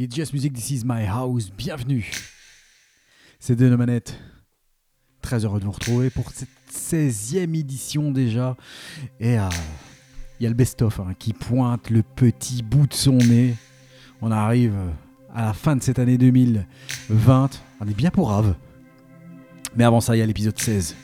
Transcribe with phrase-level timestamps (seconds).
[0.00, 2.08] It's Just Music, This Is My House, bienvenue.
[3.40, 4.16] C'est de nos manettes.
[5.20, 8.56] Très heureux de vous retrouver pour cette 16e édition déjà.
[9.18, 9.48] Et euh,
[10.38, 13.56] il y a le best-of hein, qui pointe le petit bout de son nez.
[14.22, 14.88] On arrive euh,
[15.34, 17.50] à la fin de cette année 2020.
[17.80, 18.54] On est bien pour Rave.
[19.74, 20.94] Mais avant ça, il y a l'épisode 16.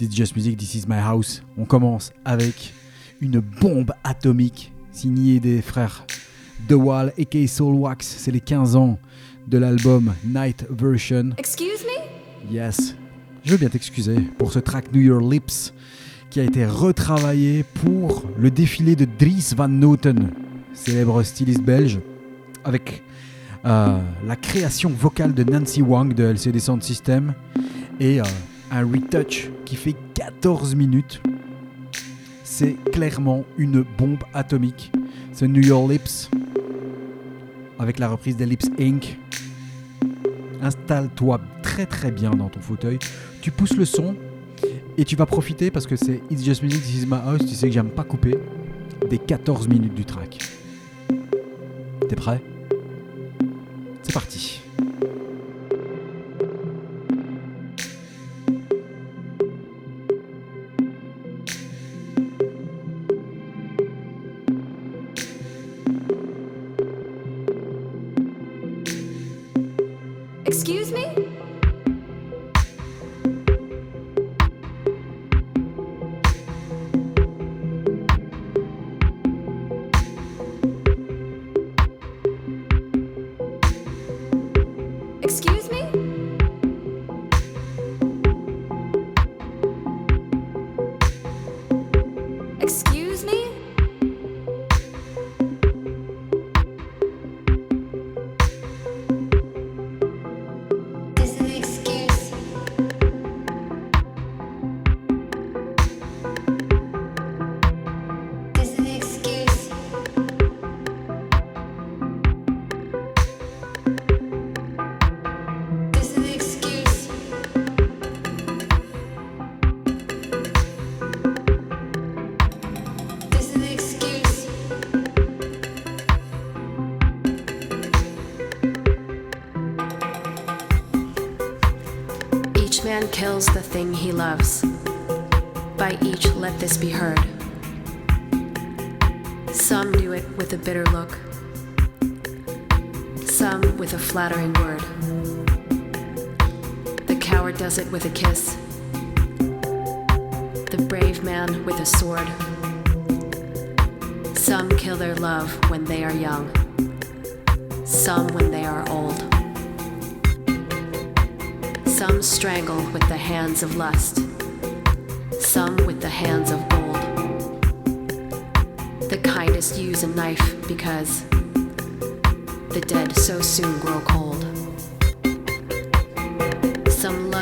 [0.00, 1.44] It's Just Music, This Is My House.
[1.56, 2.74] On commence avec
[3.20, 6.04] une bombe atomique signée des frères
[6.68, 8.06] The Wall et Soul Wax.
[8.06, 8.98] C'est les 15 ans
[9.46, 11.30] de l'album Night Version.
[11.36, 12.52] Excuse me?
[12.52, 12.94] Yes.
[13.44, 15.72] Je veux bien t'excuser pour ce track New Your Lips
[16.30, 20.30] qui a été retravaillé pour le défilé de Dries Van Noten,
[20.72, 21.98] célèbre styliste belge,
[22.64, 23.02] avec
[23.64, 27.34] euh, la création vocale de Nancy Wang de LCD Sound System
[27.98, 28.24] et euh,
[28.70, 31.20] un retouch qui fait 14 minutes.
[32.44, 34.92] C'est clairement une bombe atomique.
[35.32, 36.30] C'est New Your Lips
[37.80, 39.18] avec la reprise des Lips Inc.
[40.62, 42.98] Installe-toi très très bien dans ton fauteuil.
[43.40, 44.14] Tu pousses le son
[44.98, 47.40] et tu vas profiter parce que c'est It's Just Music, This Is My House.
[47.40, 48.38] Tu sais que j'aime pas couper
[49.08, 50.38] des 14 minutes du track.
[52.06, 52.42] T'es prêt?
[54.02, 54.60] C'est parti.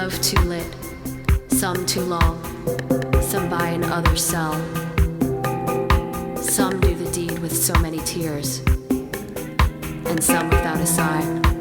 [0.08, 0.74] Some too lit,
[1.48, 2.42] some too long,
[3.20, 4.54] some buy and others sell.
[6.40, 11.57] Some do the deed with so many tears, and some without a sigh.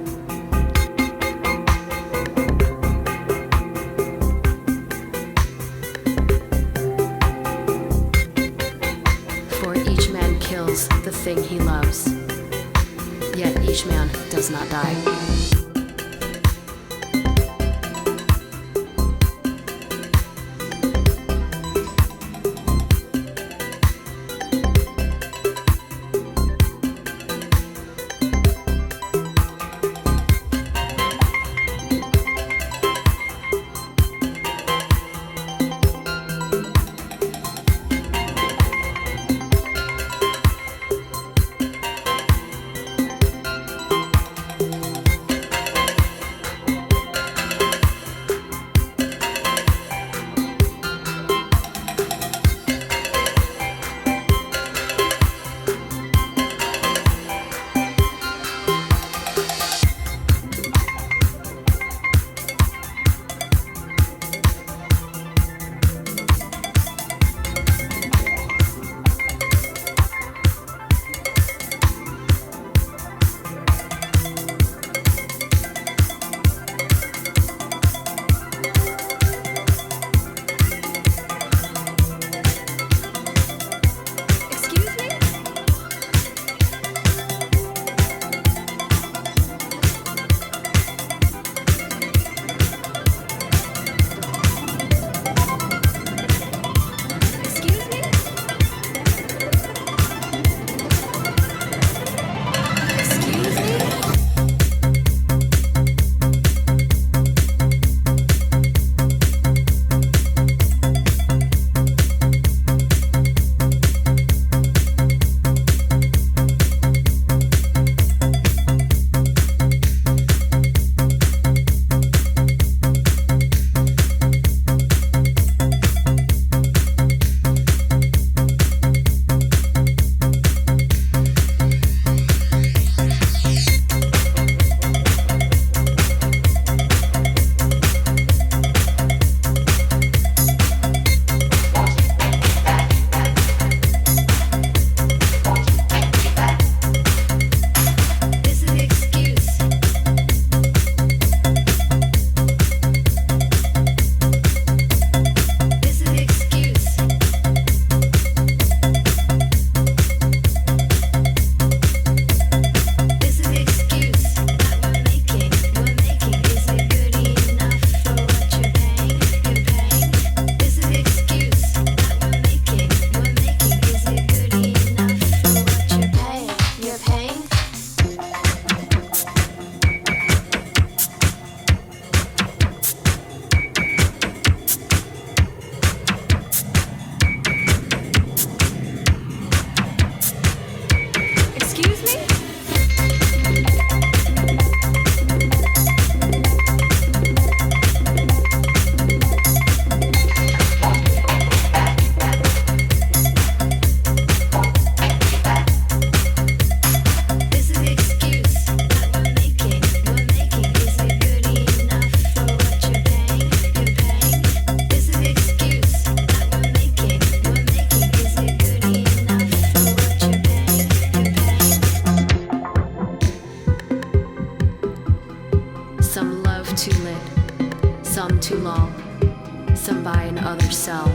[229.75, 231.07] some buy and others sell.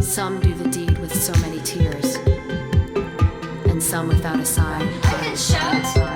[0.00, 2.16] Some do the deed with so many tears,
[3.66, 4.88] and some without a sign.
[5.04, 6.11] I can shout.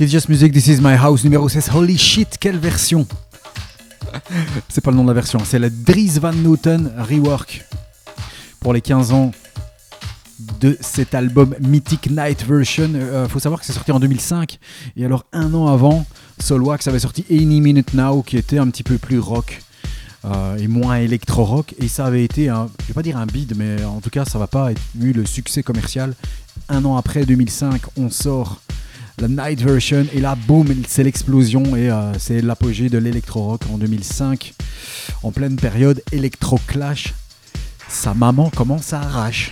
[0.00, 1.70] It's Just Music, This Is My House numéro 16.
[1.74, 3.06] Holy shit, quelle version
[4.68, 7.64] C'est pas le nom de la version, c'est la Dries Van Noten Rework.
[8.60, 9.32] Pour les 15 ans
[10.60, 12.90] de cet album Mythic Night Version.
[12.94, 14.58] Euh, faut savoir que c'est sorti en 2005.
[14.96, 16.06] Et alors, un an avant,
[16.38, 19.60] Solwax avait sorti Any Minute Now, qui était un petit peu plus rock.
[20.24, 21.74] euh, et moins électro-rock.
[21.78, 24.24] Et ça avait été, un, je vais pas dire un bide, mais en tout cas,
[24.24, 26.14] ça va pas être eu le succès commercial.
[26.68, 28.60] Un an après, 2005, on sort
[29.20, 33.78] la Night Version et là boum c'est l'explosion et euh, c'est l'apogée de l'électro-rock en
[33.78, 34.54] 2005
[35.22, 37.14] en pleine période électro-clash.
[37.88, 39.50] Sa maman commence à arrache.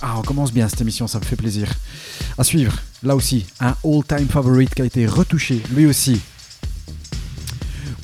[0.00, 1.72] Ah on commence bien cette émission ça me fait plaisir.
[2.36, 6.20] À suivre là aussi un all-time favorite qui a été retouché lui aussi.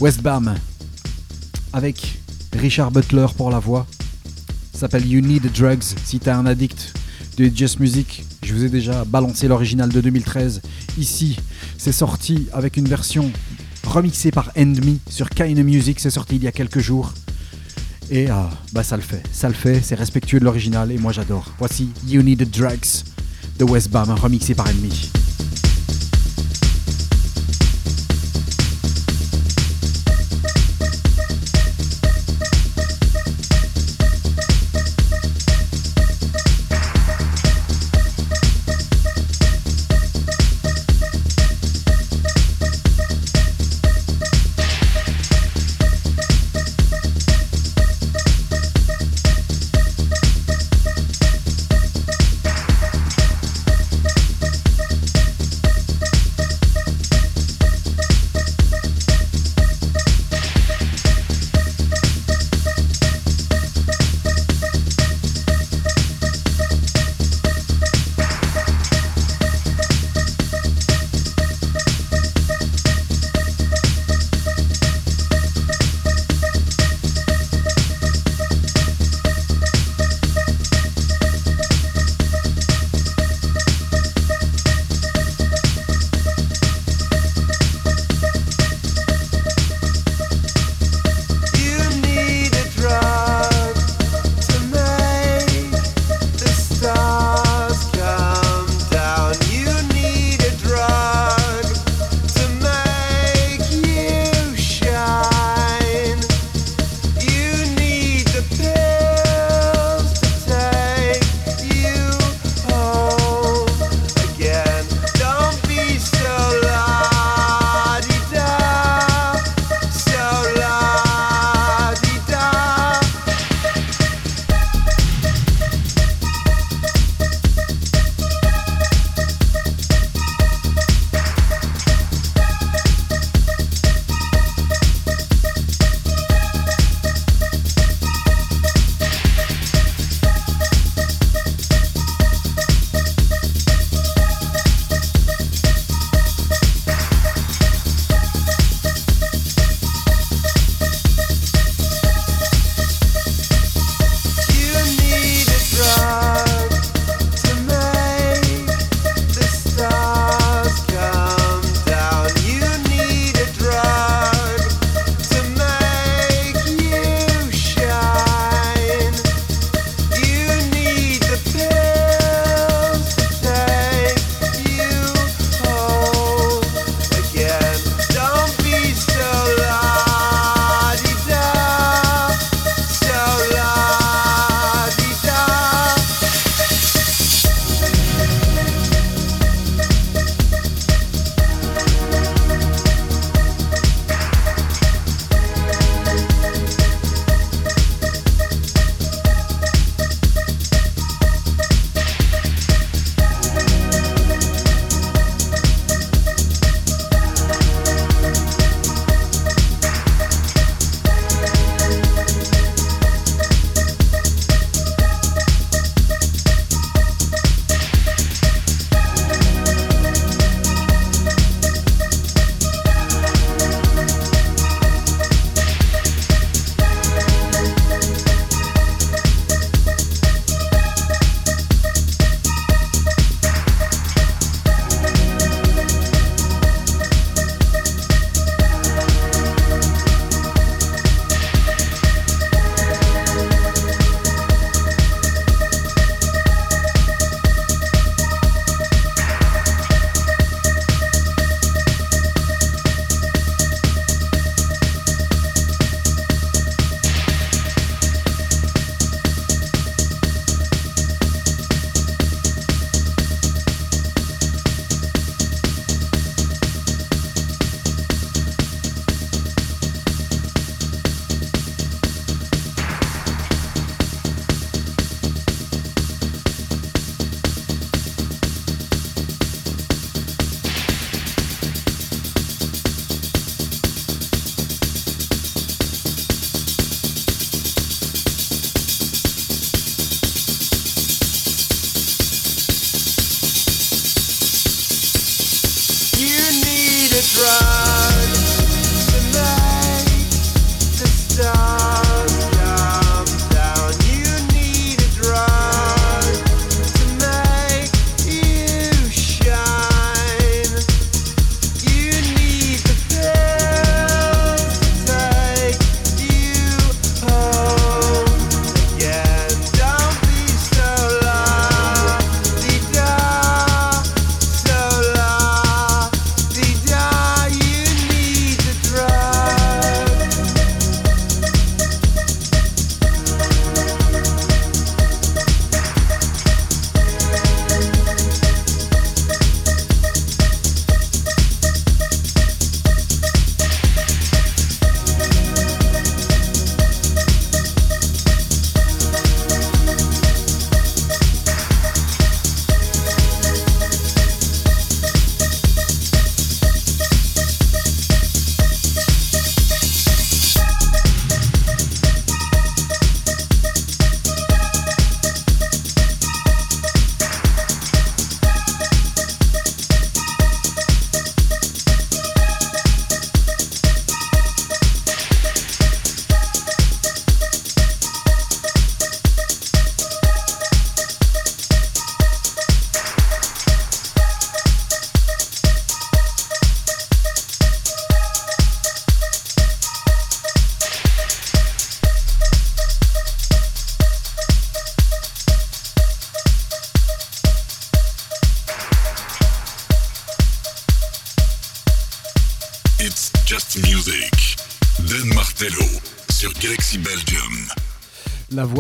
[0.01, 0.55] Westbam
[1.73, 2.21] avec
[2.55, 3.87] Richard Butler pour la voix.
[4.73, 6.95] S'appelle You Need Drugs si t'es un addict
[7.39, 8.25] de Just Music.
[8.43, 10.61] Je vous ai déjà balancé l'original de 2013
[10.99, 11.39] ici
[11.79, 13.31] c'est sorti avec une version
[13.87, 16.01] remixée par Endme sur Kind Music.
[16.01, 17.15] C'est sorti il y a quelques jours.
[18.11, 19.23] Et ah, bah ça le fait.
[19.33, 19.81] Ça le fait.
[19.83, 21.53] C'est respectueux de l'original et moi j'adore.
[21.59, 23.05] Voici You Need Drugs
[23.59, 25.11] de Westbam remixé par Enemy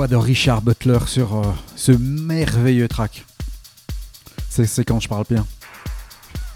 [0.09, 3.27] de Richard Butler sur euh, ce merveilleux track.
[4.49, 5.47] C'est quand je parle bien.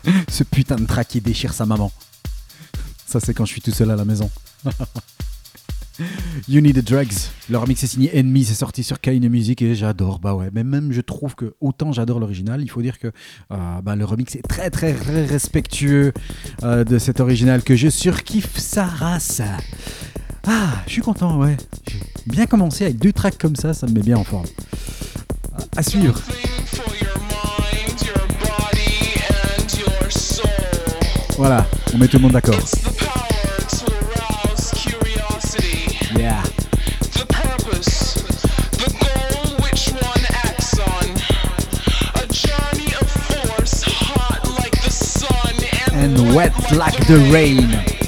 [0.29, 1.93] ce putain de track qui déchire sa maman.
[3.07, 4.31] Ça, c'est quand je suis tout seul à la maison.
[6.49, 7.31] You Need the Drugs.
[7.51, 10.19] Le remix est signé Enemy, c'est sorti sur Kine Music et j'adore.
[10.19, 13.09] Bah ouais, mais même je trouve que autant j'adore l'original, il faut dire que
[13.53, 16.12] euh, bah, le remix est très très très respectueux
[16.62, 19.43] euh, de cet original que je surkiffe sa race.
[20.47, 21.57] Ah, je suis content, ouais.
[22.26, 24.46] Bien commencé avec deux tracks comme ça, ça me met bien en forme.
[25.76, 26.20] À suivre.
[31.37, 32.54] Voilà, on met tout le monde d'accord.
[36.16, 36.42] Yeah.
[45.94, 48.02] And wet like the rain.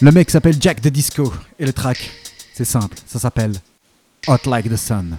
[0.00, 2.10] Le mec s'appelle Jack the Disco et le track,
[2.52, 3.52] c'est simple, ça s'appelle
[4.26, 5.16] Hot Like the Sun.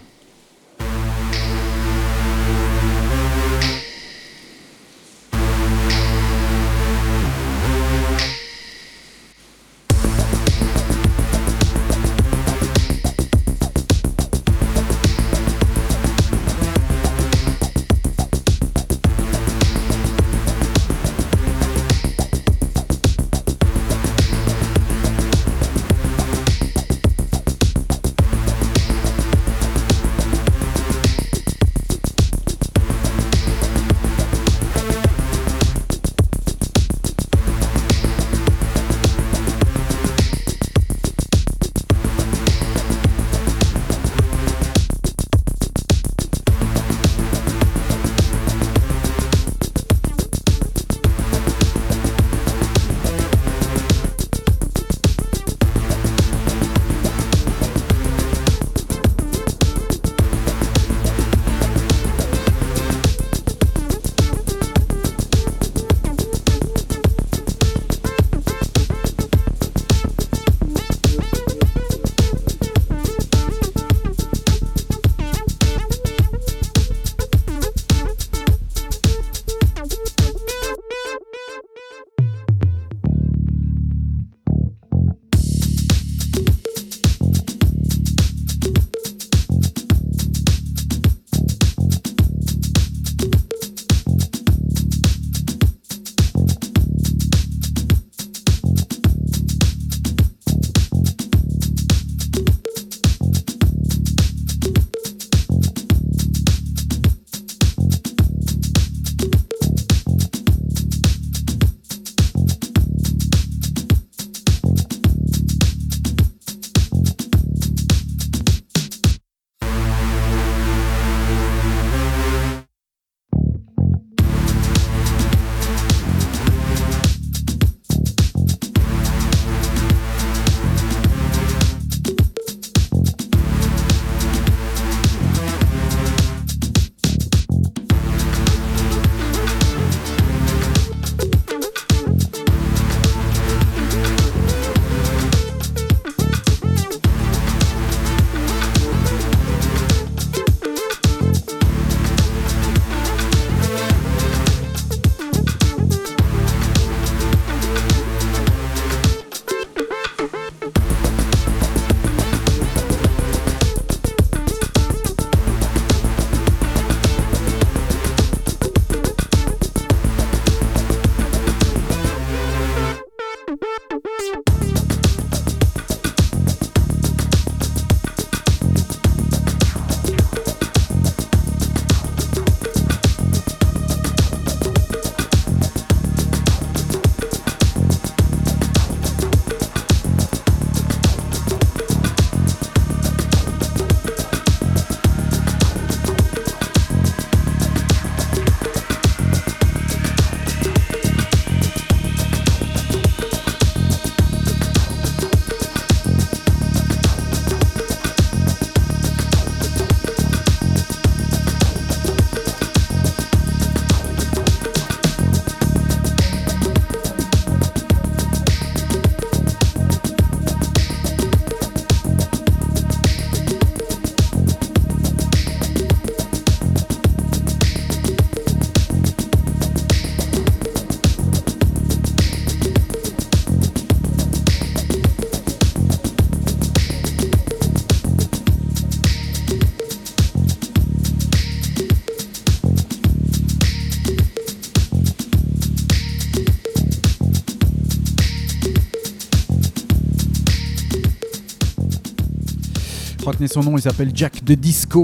[253.47, 255.03] Son nom, il s'appelle Jack de Disco.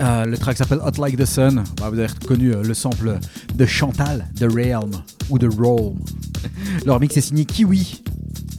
[0.00, 1.64] Euh, le track s'appelle Hot Like the Sun.
[1.78, 3.18] Bah, vous avez reconnu euh, le sample
[3.54, 4.90] de Chantal, de Realm
[5.30, 5.94] ou de Roll.
[6.86, 8.02] Leur mix est signé Kiwi.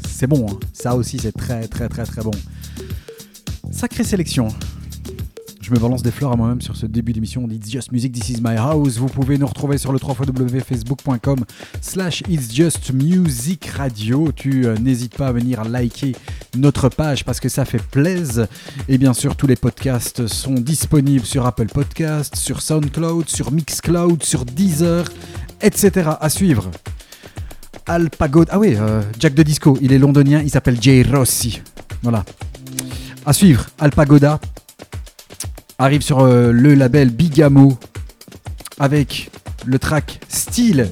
[0.08, 0.60] C'est bon, hein.
[0.74, 2.32] ça aussi c'est très très très très bon.
[3.72, 4.50] Sacrée sélection.
[5.72, 8.32] Je me balance des fleurs à moi-même sur ce début d'émission d'It's Just Music, This
[8.32, 8.98] is My House.
[8.98, 11.46] Vous pouvez nous retrouver sur le www.facebook.com
[11.80, 14.34] slash It's Just Music Radio.
[14.36, 16.14] Tu euh, n'hésites pas à venir liker
[16.58, 18.48] notre page parce que ça fait plaisir.
[18.90, 24.24] Et bien sûr, tous les podcasts sont disponibles sur Apple Podcasts, sur SoundCloud, sur Mixcloud,
[24.24, 25.06] sur Deezer,
[25.62, 26.10] etc.
[26.20, 26.70] À suivre.
[27.86, 28.50] Alpagod.
[28.52, 31.62] Ah oui, euh, Jack de Disco, il est londonien, il s'appelle Jay Rossi.
[32.04, 32.26] Voilà.
[33.26, 34.38] À suivre, Alpagoda
[35.84, 37.78] arrive sur euh, le label Bigamo
[38.80, 39.32] avec
[39.66, 40.88] le track Style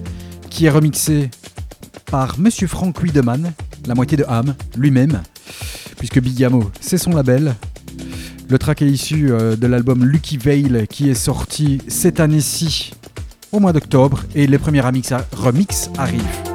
[0.50, 1.30] qui est remixé
[2.10, 3.54] par Monsieur Frank Wiedemann,
[3.86, 5.22] la moitié de Ham, lui-même,
[5.98, 7.56] puisque Bigamo c'est son label.
[8.50, 12.94] Le track est issu euh, de l'album Lucky Veil qui est sorti cette année-ci
[13.52, 16.49] au mois d'octobre et les premiers remix, remix arrivent.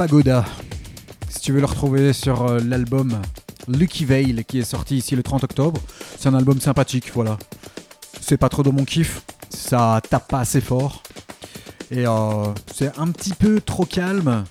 [0.00, 0.46] Alpagoda.
[1.28, 3.20] Si tu veux le retrouver sur euh, l'album
[3.68, 5.78] Lucky Veil qui est sorti ici le 30 octobre,
[6.18, 7.36] c'est un album sympathique, voilà.
[8.18, 9.20] C'est pas trop de mon kiff,
[9.50, 11.02] ça tape pas assez fort.
[11.90, 14.44] Et euh, c'est un petit peu trop calme,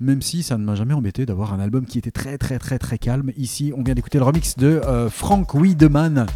[0.00, 2.80] même si ça ne m'a jamais embêté d'avoir un album qui était très très très
[2.80, 3.30] très calme.
[3.36, 6.26] Ici, on vient d'écouter le remix de euh, Frank Wiedemann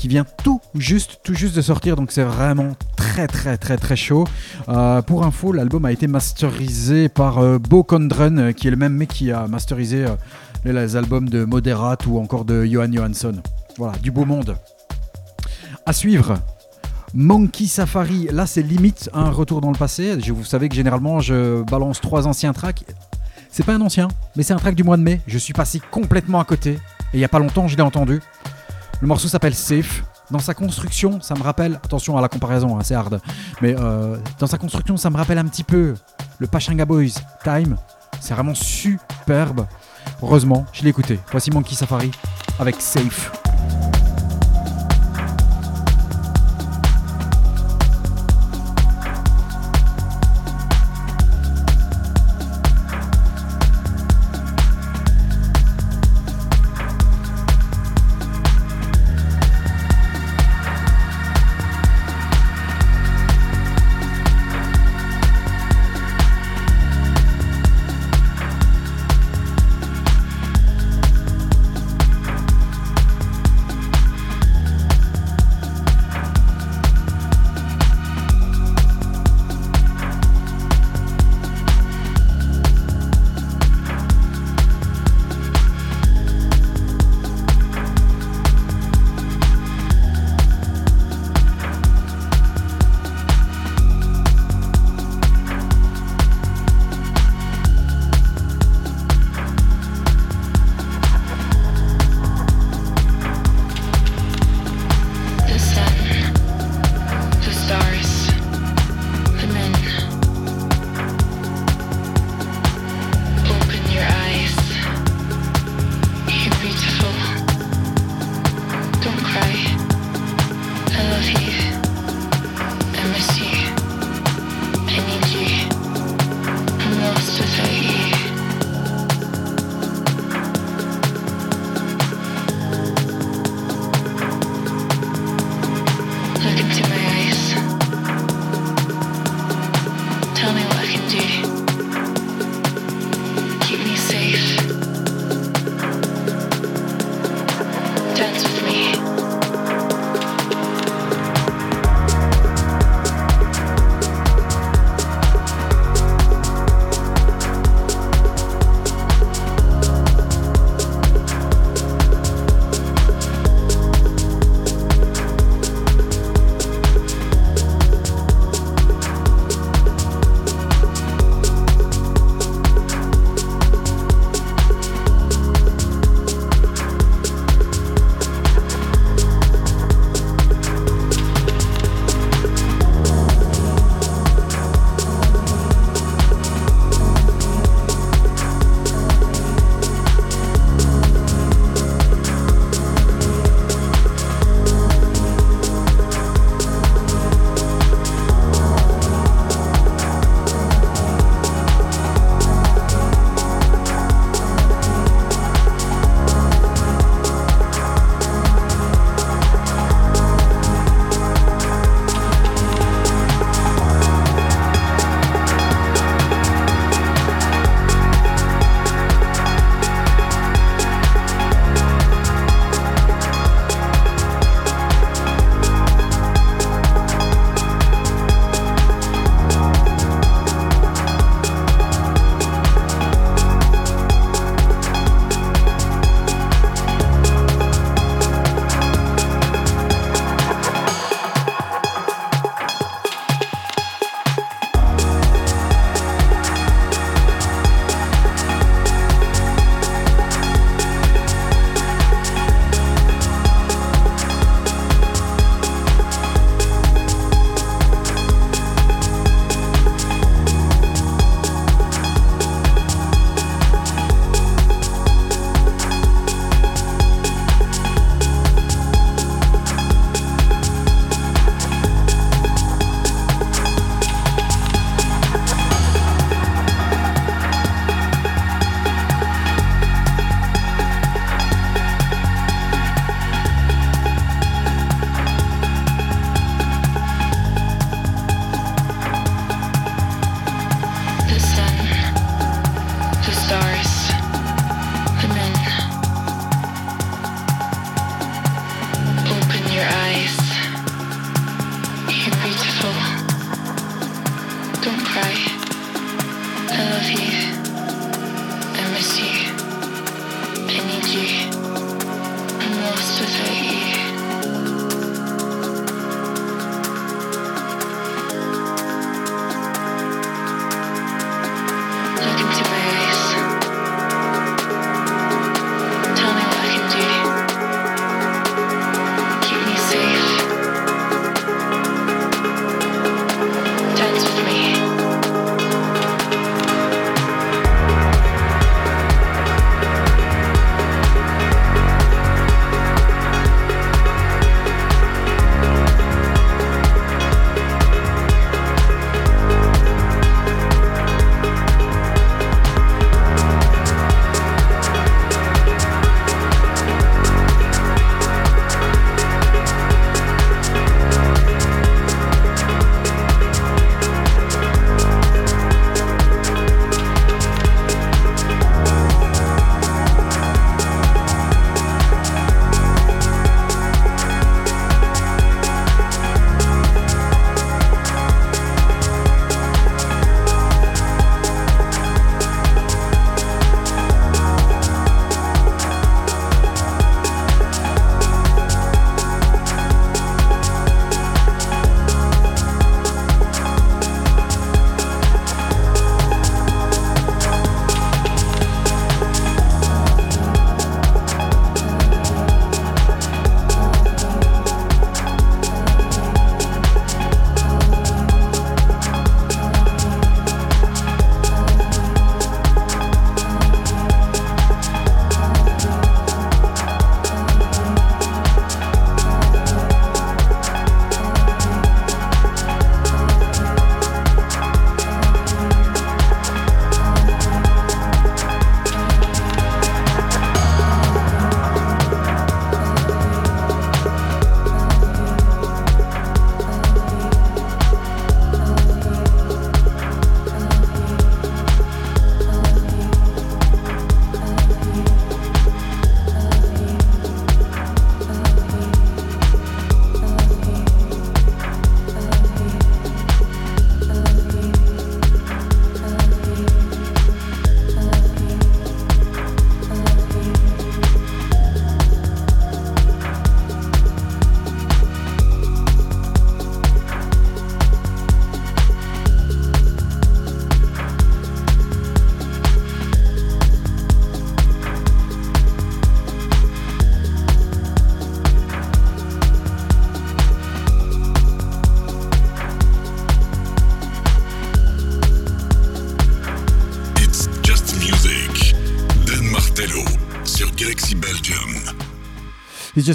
[0.00, 3.96] qui vient tout juste tout juste de sortir, donc c'est vraiment très très très très
[3.96, 4.26] chaud.
[4.70, 8.78] Euh, pour info, l'album a été masterisé par euh, Bo Condren, euh, qui est le
[8.78, 10.06] même mec qui a masterisé
[10.64, 13.42] les, albums de Moderat ou encore de Johan Johansson.
[13.76, 14.56] Voilà, du beau monde.
[15.84, 16.38] À suivre.
[17.12, 20.16] Monkey Safari, là c'est limite un retour dans le passé.
[20.16, 22.86] Vous savez que généralement je balance trois anciens tracks.
[23.50, 25.20] C'est pas un ancien, mais c'est un track du mois de mai.
[25.26, 26.78] Je suis passé complètement à côté.
[27.12, 28.20] Et il y a pas longtemps, je l'ai entendu.
[29.00, 30.04] Le morceau s'appelle Safe.
[30.30, 33.20] Dans sa construction, ça me rappelle, attention à la comparaison, hein, c'est hard,
[33.60, 35.94] mais euh, dans sa construction, ça me rappelle un petit peu
[36.38, 37.76] le Pachinga Boys Time.
[38.20, 39.66] C'est vraiment superbe.
[40.22, 41.18] Heureusement, je l'ai écouté.
[41.30, 42.10] Voici Monkey Safari
[42.58, 42.80] avec.
[42.80, 43.49] Safe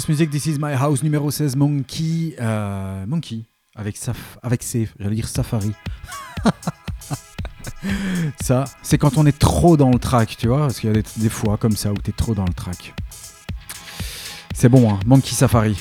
[0.04, 2.36] Music, This Is My House numéro 16, Monkey.
[2.38, 3.44] euh, Monkey,
[3.74, 5.72] avec, Saf avec Safe, j'allais dire Safari.
[8.42, 11.00] ça, c'est quand on est trop dans le track, tu vois, parce qu'il y a
[11.00, 12.94] des, des fois comme ça où t'es trop dans le track.
[14.54, 15.78] C'est bon, hein, Monkey Safari.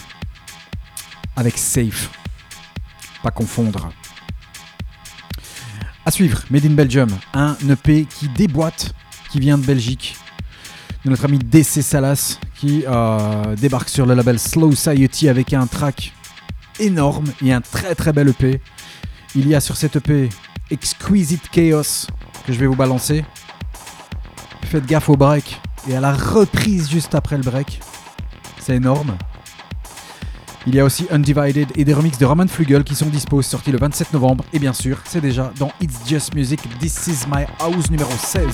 [1.36, 2.09] Avec Safe.
[3.22, 3.89] Pas confondre.
[6.05, 8.93] À suivre, Made in Belgium, un EP qui déboîte,
[9.30, 10.16] qui vient de Belgique,
[11.03, 15.68] de notre ami DC Salas, qui euh, débarque sur le label Slow Society avec un
[15.68, 16.14] track
[16.80, 18.62] énorme et un très très bel EP.
[19.36, 20.30] Il y a sur cet EP
[20.72, 22.08] Exquisite Chaos
[22.45, 23.26] que je vais vous balancer.
[24.66, 27.80] Faites gaffe au break et à la reprise juste après le break.
[28.60, 29.16] C'est énorme.
[30.68, 33.72] Il y a aussi Undivided et des remixes de Roman Flugel qui sont dispo, sortis
[33.72, 34.43] le 27 novembre.
[34.51, 38.45] Et bien sûr, c'est déjà dans It's Just Music, This Is My House numéro 16.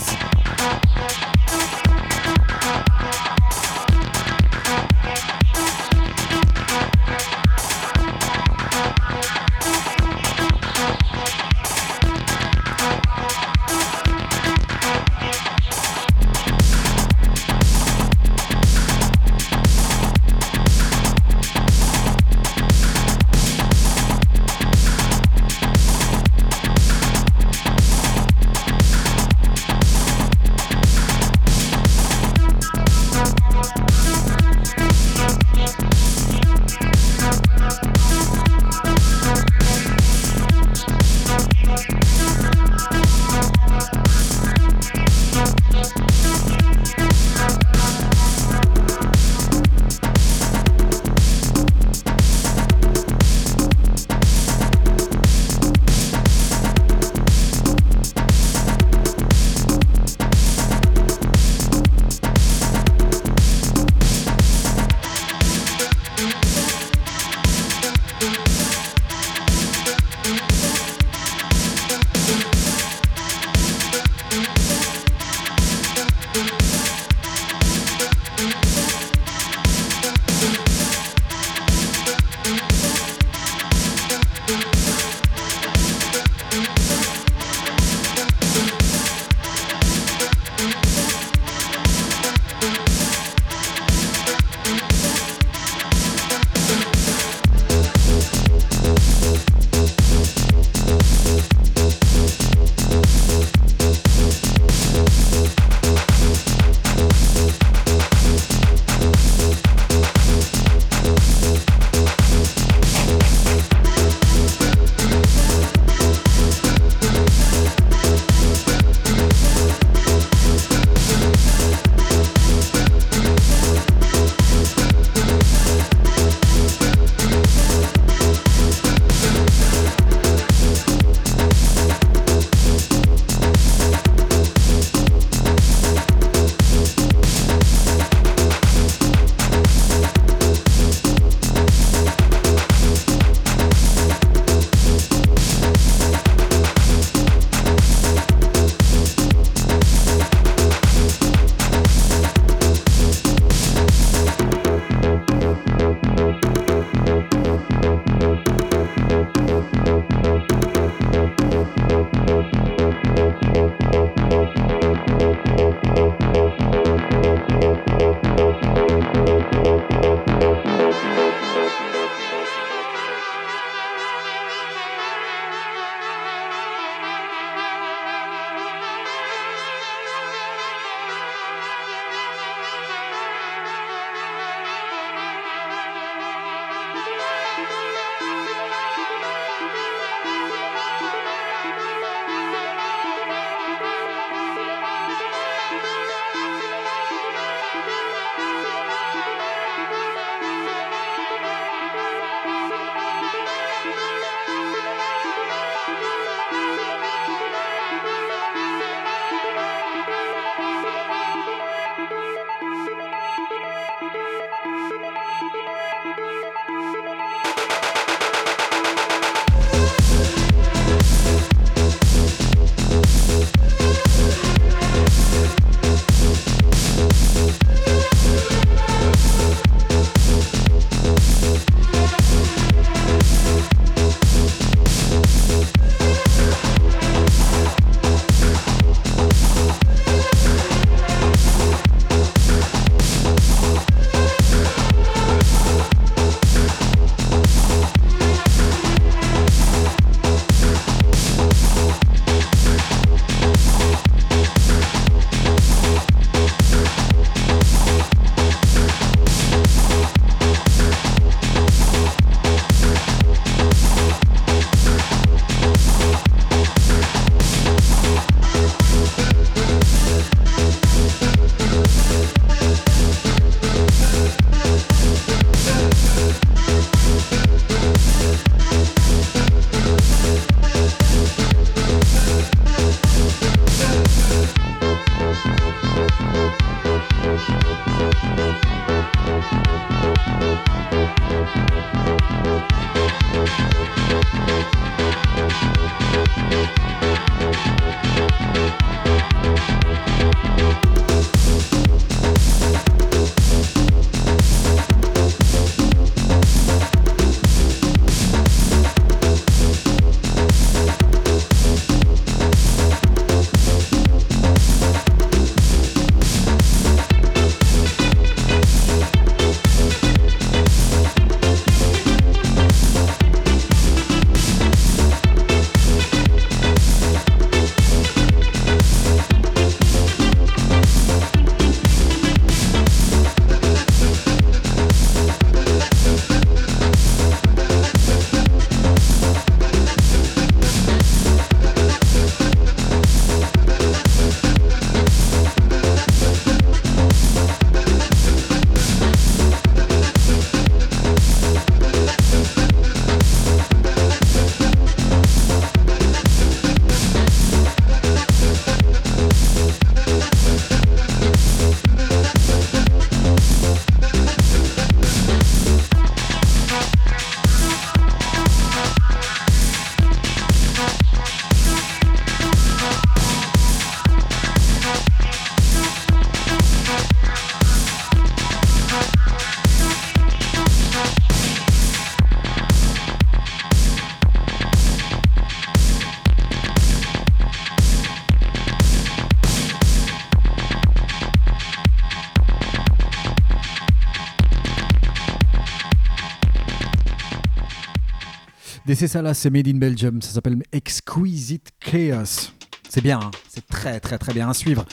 [398.91, 400.21] Laissez ça là, c'est Made in Belgium.
[400.21, 402.51] Ça s'appelle Exquisite Chaos.
[402.89, 404.83] C'est bien, hein c'est très très très bien à suivre.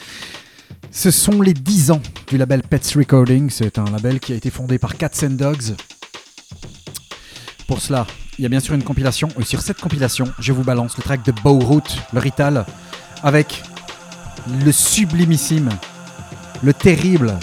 [0.92, 3.50] Ce sont les 10 ans du label Pets Recording.
[3.50, 5.74] C'est un label qui a été fondé par Cats and Dogs.
[7.66, 8.06] Pour cela,
[8.38, 9.30] il y a bien sûr une compilation.
[9.40, 11.82] Et sur cette compilation, je vous balance le track de Bowroot,
[12.12, 12.66] le Rital,
[13.24, 13.64] avec
[14.64, 15.70] le sublimissime,
[16.62, 17.36] le terrible,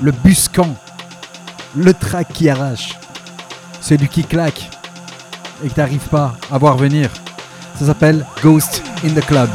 [0.00, 0.76] le buscan,
[1.76, 2.96] le track qui arrache,
[3.80, 4.75] celui qui claque
[5.64, 7.10] et que t'arrives pas à voir venir.
[7.78, 9.50] Ça s'appelle Ghost in the Club.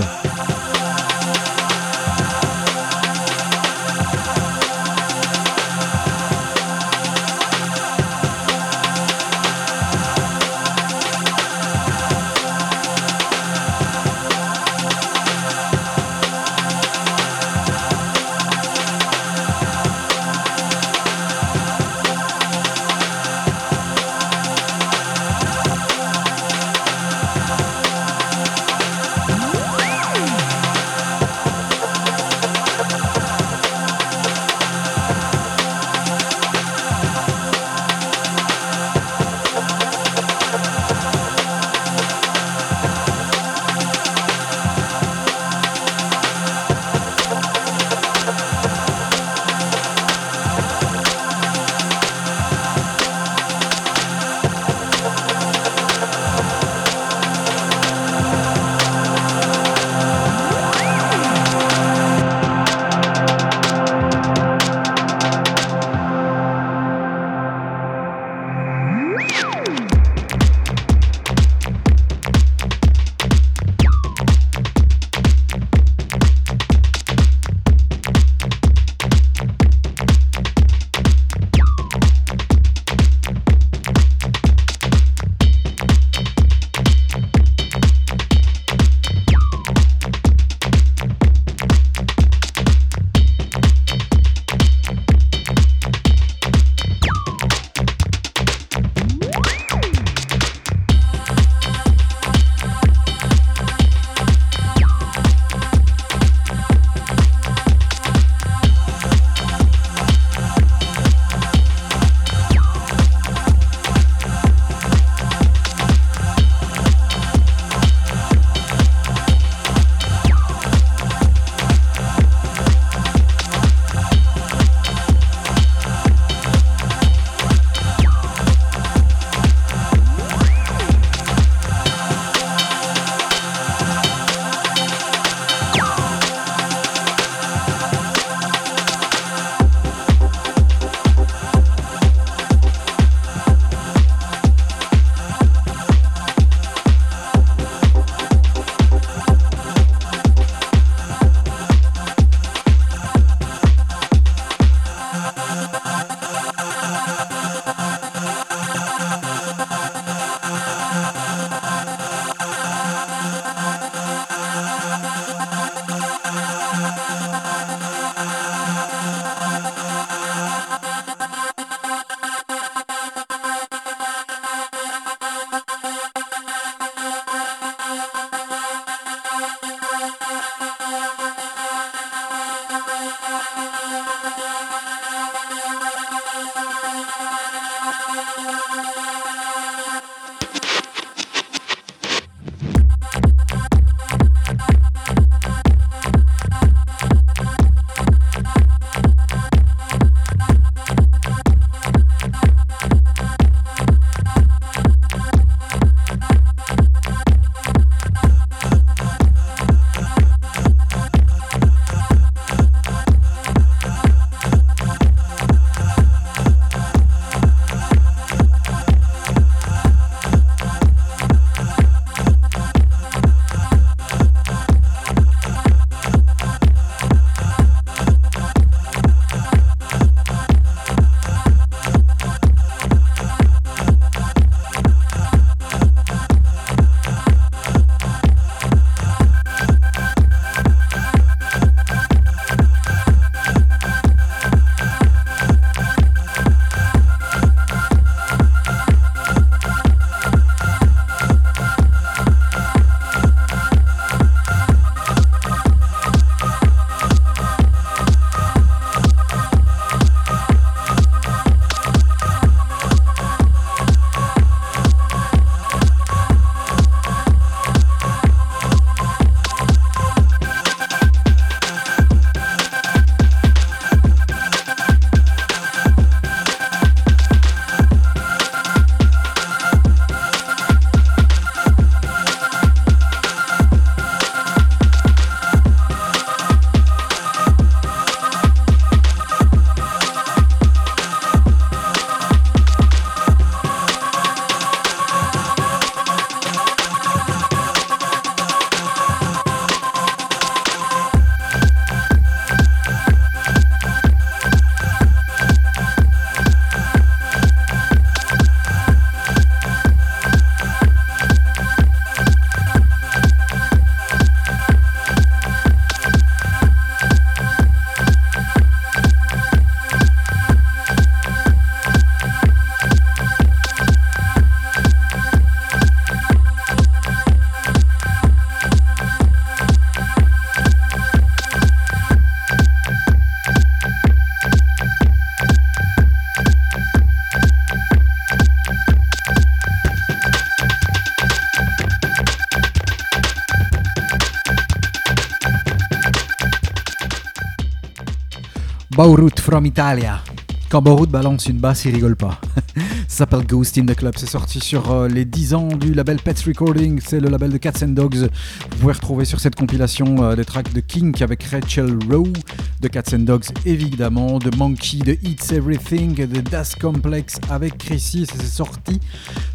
[349.04, 350.22] Baurut from Italia.
[350.70, 352.40] Quand Baurut balance une basse, il rigole pas.
[353.08, 354.14] Ça s'appelle Ghost in the Club.
[354.16, 357.02] C'est sorti sur euh, les 10 ans du label Pets Recording.
[357.04, 358.30] C'est le label de Cats and Dogs.
[358.70, 362.32] Vous pouvez retrouver sur cette compilation euh, des tracks de Kink avec Rachel Rowe,
[362.80, 368.28] de Cats and Dogs évidemment, de Monkey, de Eats Everything, de Das Complex avec Chrissy.
[368.28, 369.00] Ça s'est sorti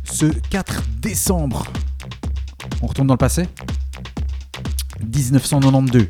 [0.02, 1.68] ce 4 décembre.
[2.82, 3.44] On retourne dans le passé
[5.04, 6.08] 1992.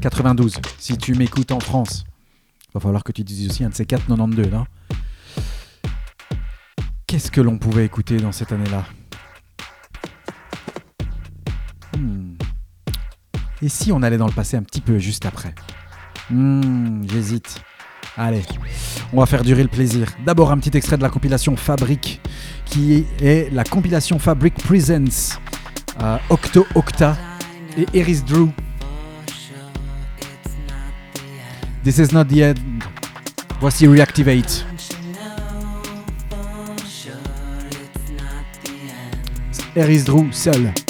[0.00, 0.60] 92.
[0.78, 2.04] Si tu m'écoutes en France,
[2.74, 4.64] va falloir que tu dises aussi un de ces 4 92 là.
[7.06, 8.84] Qu'est-ce que l'on pouvait écouter dans cette année-là?
[11.96, 12.34] Hmm.
[13.62, 15.54] Et si on allait dans le passé un petit peu juste après?
[16.30, 17.62] Hmm, J'hésite.
[18.16, 18.42] Allez,
[19.12, 20.08] on va faire durer le plaisir.
[20.24, 22.20] D'abord un petit extrait de la compilation Fabric,
[22.64, 25.38] qui est la compilation Fabric Presents
[26.00, 27.16] euh, Octo Octa
[27.76, 28.50] et Eris Drew.
[31.84, 32.82] This is not the end.
[33.60, 34.64] Voici Reactivate.
[39.76, 40.83] Eris Drew seul.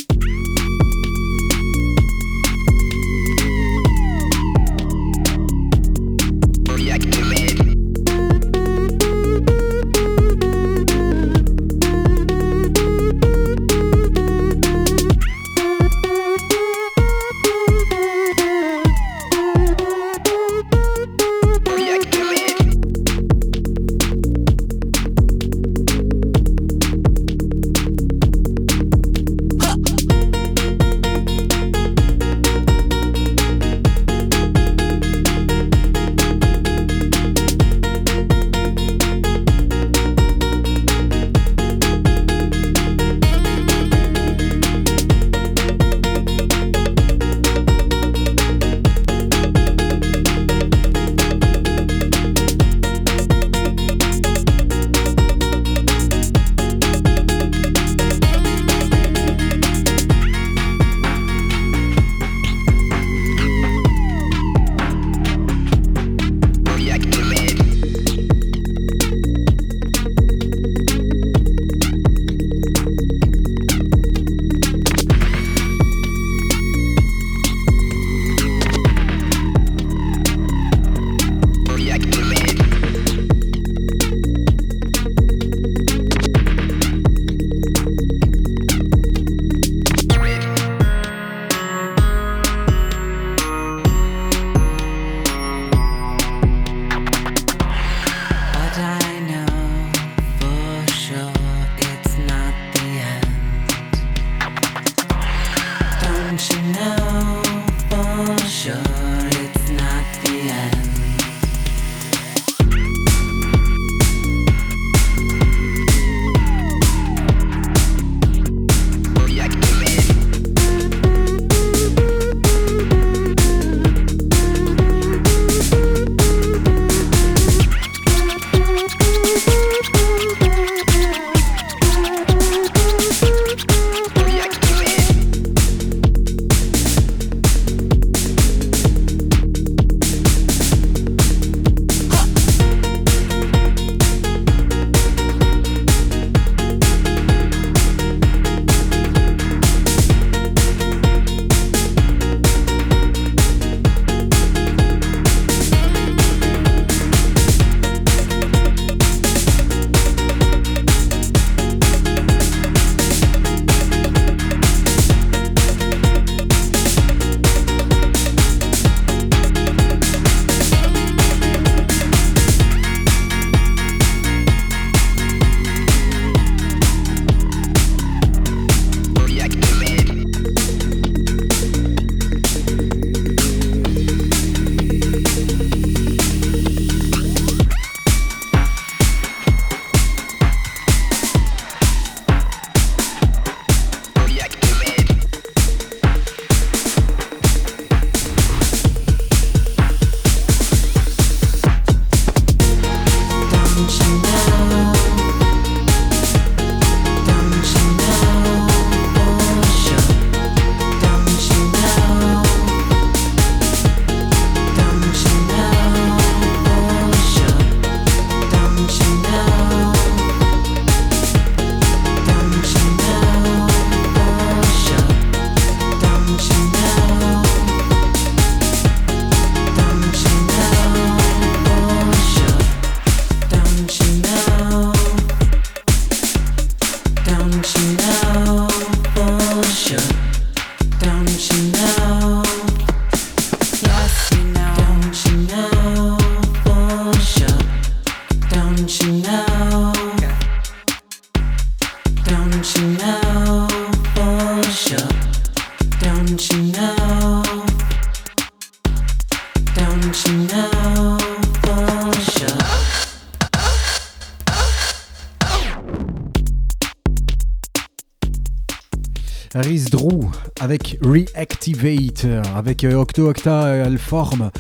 [272.82, 274.50] Euh, Octo Octa, euh, elle forme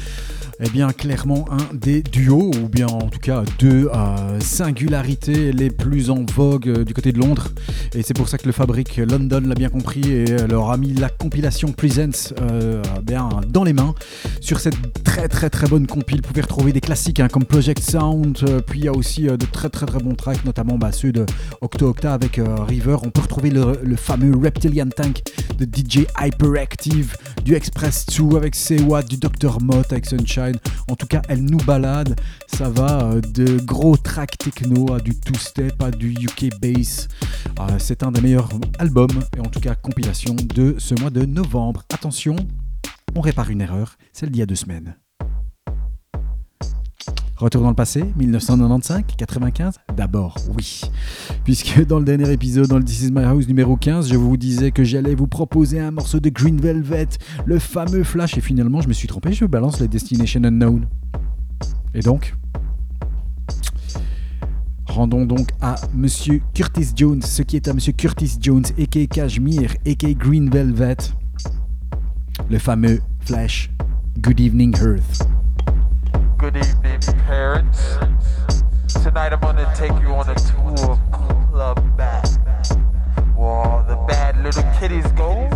[0.60, 5.70] eh bien clairement un des duos, ou bien en tout cas deux euh, singularités les
[5.70, 7.48] plus en vogue euh, du côté de Londres.
[7.94, 10.76] Et c'est pour ça que le Fabrique London l'a bien compris et euh, leur a
[10.76, 13.94] mis la compilation Presents euh, bien dans les mains.
[14.40, 14.76] Sur cette
[15.14, 18.60] très très très bonne compile, vous pouvez retrouver des classiques hein, comme Project Sound, euh,
[18.60, 21.12] puis il y a aussi euh, de très très très bons tracks, notamment bah, ceux
[21.12, 21.24] de
[21.60, 22.96] Octo Octa avec euh, River.
[23.04, 25.22] On peut retrouver le, fameux Reptilian Tank
[25.56, 29.62] de DJ Hyperactive, du Express 2 avec Sewa, du Dr.
[29.62, 30.56] Mott avec Sunshine.
[30.90, 32.18] En tout cas, elle nous balade.
[32.48, 37.06] Ça va de gros tracks techno à du two-step, à du UK bass.
[37.78, 38.48] C'est un des meilleurs
[38.80, 41.84] albums, et en tout cas compilation de ce mois de novembre.
[41.92, 42.34] Attention,
[43.14, 44.96] on répare une erreur, celle d'il y a deux semaines.
[47.44, 50.80] Retour dans le passé, 1995, 95 D'abord, oui.
[51.44, 54.38] Puisque dans le dernier épisode, dans le This Is My House numéro 15, je vous
[54.38, 57.06] disais que j'allais vous proposer un morceau de Green Velvet,
[57.44, 60.86] le fameux Flash, et finalement je me suis trompé, je balance le Destination Unknown.
[61.92, 62.34] Et donc
[64.86, 69.04] Rendons donc à Monsieur Curtis Jones, ce qui est à Monsieur Curtis Jones, a.k.a.
[69.04, 70.14] Cashmere, a.k.a.
[70.14, 70.96] Green Velvet,
[72.48, 73.70] le fameux Flash.
[74.18, 75.43] Good evening, Earth.
[76.38, 77.96] Good evening, parents.
[79.02, 82.28] Tonight I'm gonna take you on a tour of Club Bad.
[83.36, 85.48] Where the bad little kitties go.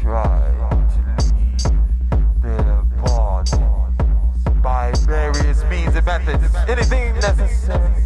[0.00, 0.52] Try
[0.92, 1.00] to
[1.34, 3.58] leave their bodies
[4.62, 6.54] by various means and methods.
[6.68, 8.04] Anything necessary.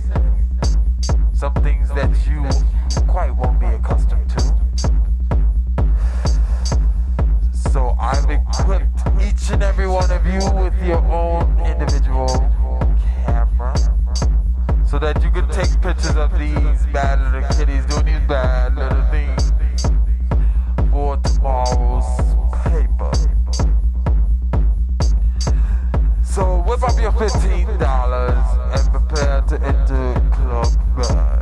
[1.32, 2.44] Some things that you
[3.06, 4.40] quite won't be accustomed to.
[7.70, 12.28] So I've equipped each and every one of you with your own individual
[13.24, 13.74] camera
[14.86, 19.04] so that you can take pictures of these bad little kitties doing these bad little
[19.10, 19.52] things
[20.90, 22.04] for tomorrow's
[22.64, 23.12] paper.
[26.22, 30.20] So whip up your fifteen dollars and prepare to enter
[31.02, 31.39] Club.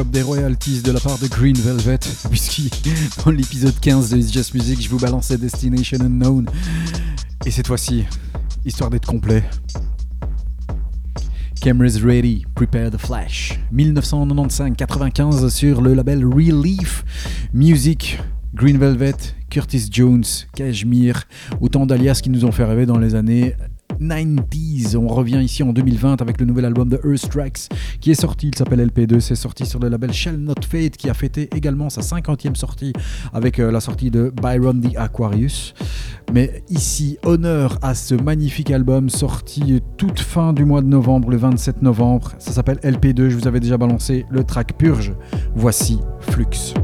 [0.00, 1.98] Des royalties de la part de Green Velvet,
[2.30, 2.70] puisqu'il,
[3.22, 6.46] dans l'épisode 15 de It's Just Music, je vous balançais Destination Unknown.
[7.44, 8.04] Et cette fois-ci,
[8.64, 9.44] histoire d'être complet.
[11.60, 13.60] Cameras Ready, Prepare the Flash.
[13.74, 17.04] 1995-95 sur le label Relief
[17.52, 18.18] Music.
[18.54, 19.16] Green Velvet,
[19.50, 20.24] Curtis Jones,
[20.54, 21.24] Cashmere,
[21.60, 23.56] autant d'alias qui nous ont fait rêver dans les années
[24.00, 24.96] 90s.
[24.96, 27.68] On revient ici en 2020 avec le nouvel album de Earth Tracks
[28.02, 31.08] qui est sorti, il s'appelle LP2, c'est sorti sur le label Shall Not Fade qui
[31.08, 32.92] a fêté également sa 50e sortie
[33.32, 35.72] avec euh, la sortie de Byron the Aquarius.
[36.32, 41.36] Mais ici, honneur à ce magnifique album sorti toute fin du mois de novembre, le
[41.36, 42.32] 27 novembre.
[42.40, 45.14] Ça s'appelle LP2, je vous avais déjà balancé le track Purge.
[45.54, 46.74] Voici Flux.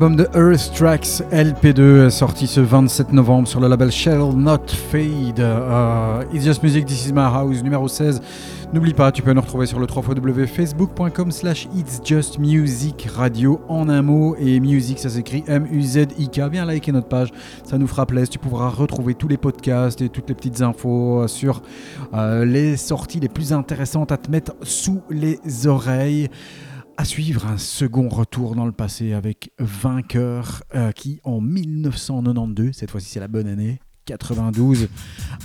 [0.00, 4.68] L'album de Earth Tracks LP2 est sorti ce 27 novembre sur le label Shall Not
[4.68, 5.40] Fade.
[5.40, 8.20] Euh, It's Just Music, This Is My House, numéro 16.
[8.72, 13.88] N'oublie pas, tu peux nous retrouver sur le www.facebook.com slash It's Just Music Radio en
[13.88, 14.36] un mot.
[14.38, 16.42] Et music, ça s'écrit M-U-Z-I-K.
[16.48, 17.32] Viens liker notre page,
[17.64, 18.28] ça nous fera plaisir.
[18.28, 21.60] Tu pourras retrouver tous les podcasts et toutes les petites infos sur
[22.14, 26.28] euh, les sorties les plus intéressantes à te mettre sous les oreilles.
[27.00, 32.90] À suivre un second retour dans le passé avec Vainqueur euh, qui en 1992, cette
[32.90, 34.88] fois-ci c'est la bonne année, 92,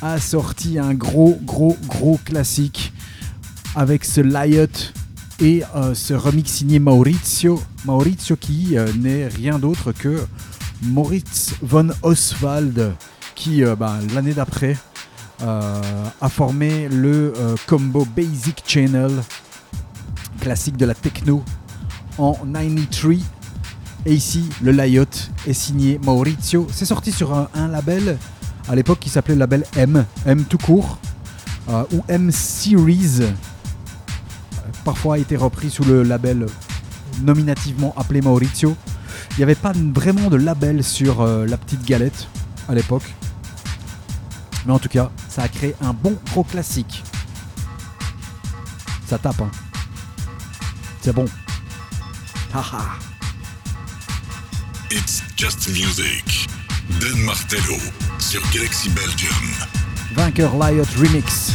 [0.02, 2.94] a sorti un gros gros gros classique
[3.76, 4.92] avec ce Liot
[5.40, 7.62] et euh, ce remix signé Maurizio.
[7.86, 10.24] Maurizio qui euh, n'est rien d'autre que
[10.84, 12.94] Moritz von Oswald
[13.36, 14.78] qui bah, l'année d'après
[15.40, 17.34] a formé le
[17.68, 19.12] combo Basic Channel
[20.40, 21.44] classique de la techno
[22.18, 23.20] en 93.
[24.06, 25.06] Et ici, le Liot
[25.48, 26.68] est signé Maurizio.
[26.72, 28.18] C'est sorti sur un, un label
[28.68, 30.98] à l'époque qui s'appelait le label M, M tout court,
[31.70, 33.22] euh, ou M Series.
[33.22, 33.32] Euh,
[34.84, 36.48] Parfois a été repris sous le label
[37.22, 38.76] nominativement appelé Maurizio.
[39.32, 42.28] Il n'y avait pas vraiment de label sur euh, la petite galette
[42.68, 43.14] à l'époque.
[44.66, 47.04] Mais en tout cas, ça a créé un bon gros classique.
[49.06, 49.52] Ça tape, hein.
[51.02, 51.26] C'est bon.
[52.54, 53.13] Haha.
[54.92, 56.48] It's Just Music.
[57.00, 57.78] Dan Martello
[58.20, 59.34] sur Galaxy Belgium.
[60.14, 61.52] Vainqueur Liot Remix.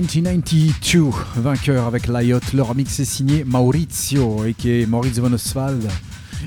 [0.00, 2.38] 1992, vainqueur avec Lyot.
[2.54, 5.88] Le remix est signé Maurizio, et Maurizio von Oswald,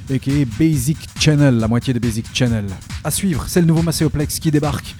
[0.09, 2.65] et Basic Channel, la moitié de Basic Channel.
[3.03, 4.95] À suivre, c'est le nouveau Macéoplex qui débarque.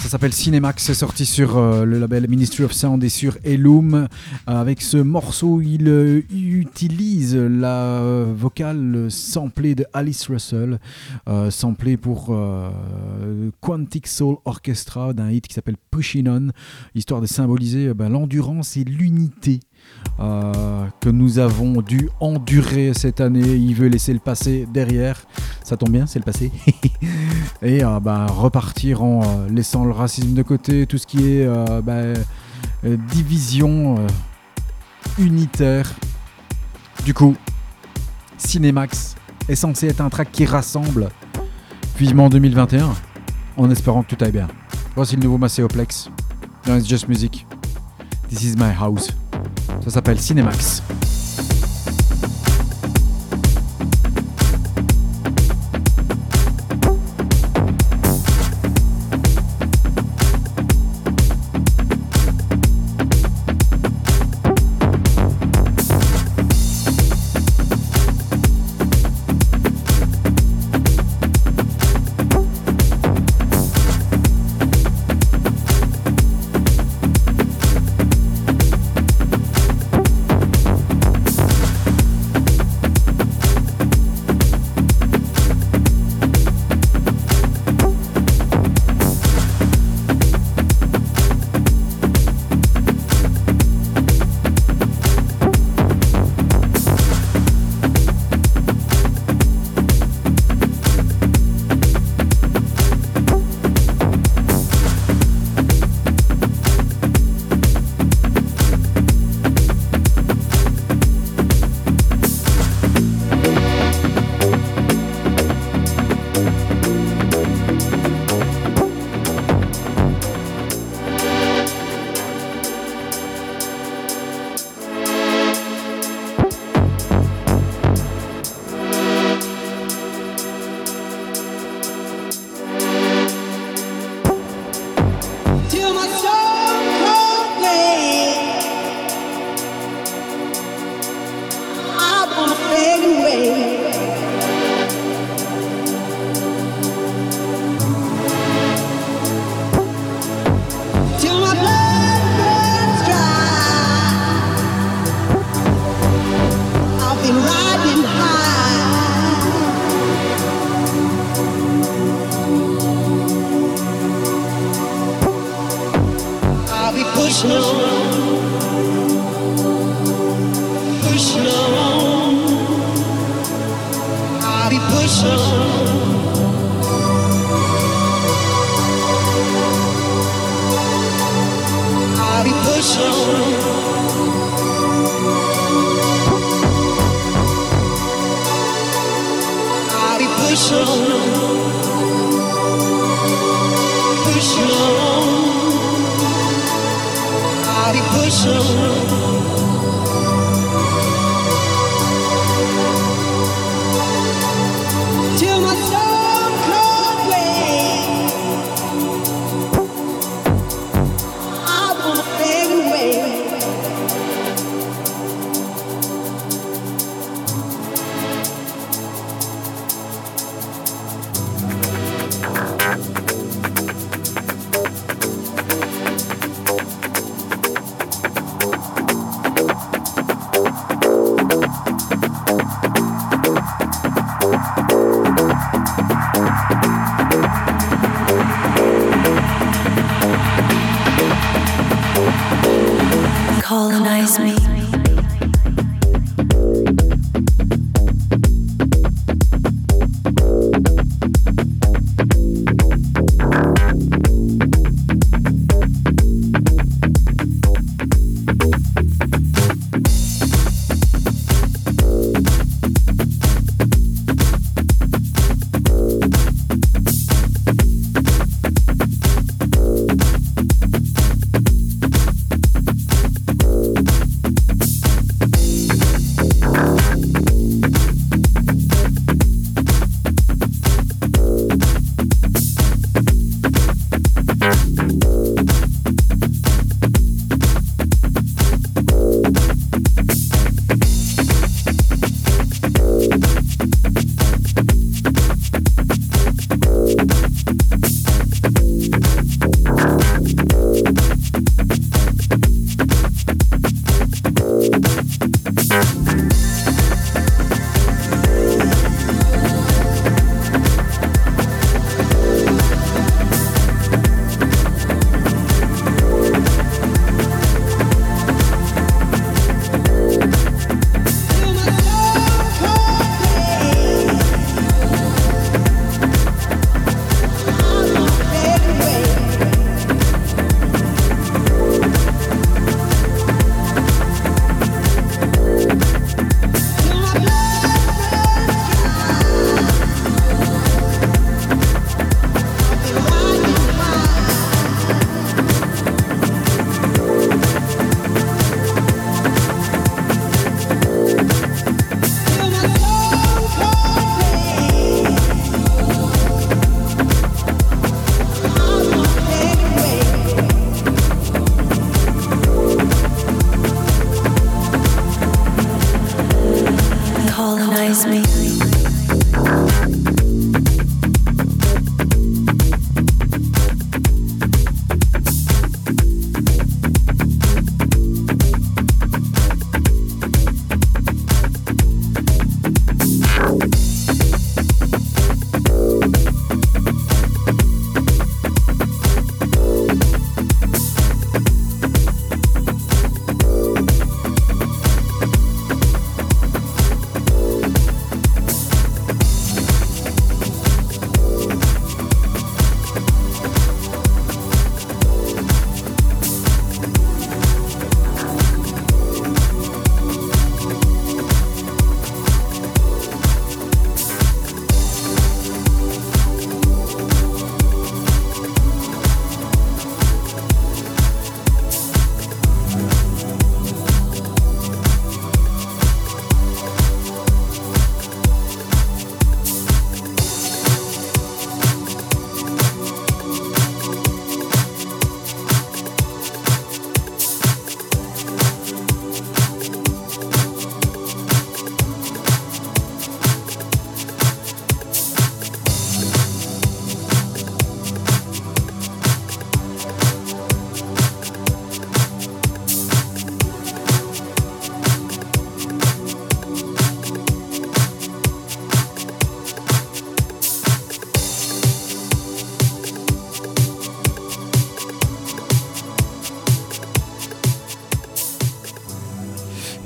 [0.00, 3.94] Ça s'appelle Cinemax, c'est sorti sur euh, le label Ministry of Sound et sur Elum.
[3.94, 4.06] Euh,
[4.46, 10.78] avec ce morceau, il euh, utilise la vocale samplée de Alice Russell,
[11.50, 12.34] samplée pour
[13.60, 16.50] Quantic Soul Orchestra d'un hit qui s'appelle Pushing On,
[16.94, 19.60] histoire de symboliser euh, ben, l'endurance et l'unité.
[20.18, 25.22] euh, que nous avons dû endurer cette année, il veut laisser le passé derrière.
[25.64, 26.52] Ça tombe bien, c'est le passé.
[27.62, 31.48] et euh, ben, repartir en euh, laissant le racisme de côté, tout ce qui est
[31.82, 32.14] ben,
[33.10, 33.96] division
[35.18, 35.90] unitaire.
[37.04, 37.34] Du coup,
[38.36, 39.14] Cinemax
[39.48, 41.08] est censé être un track qui rassemble
[41.96, 42.92] vivement 2021,
[43.64, 44.48] en espérant que tout aille bien.
[44.96, 46.10] Voici le nouveau Macéoplex
[46.66, 47.46] dans It's Just Music.
[48.28, 49.10] This is my house.
[49.84, 50.82] Ça s'appelle Cinemax.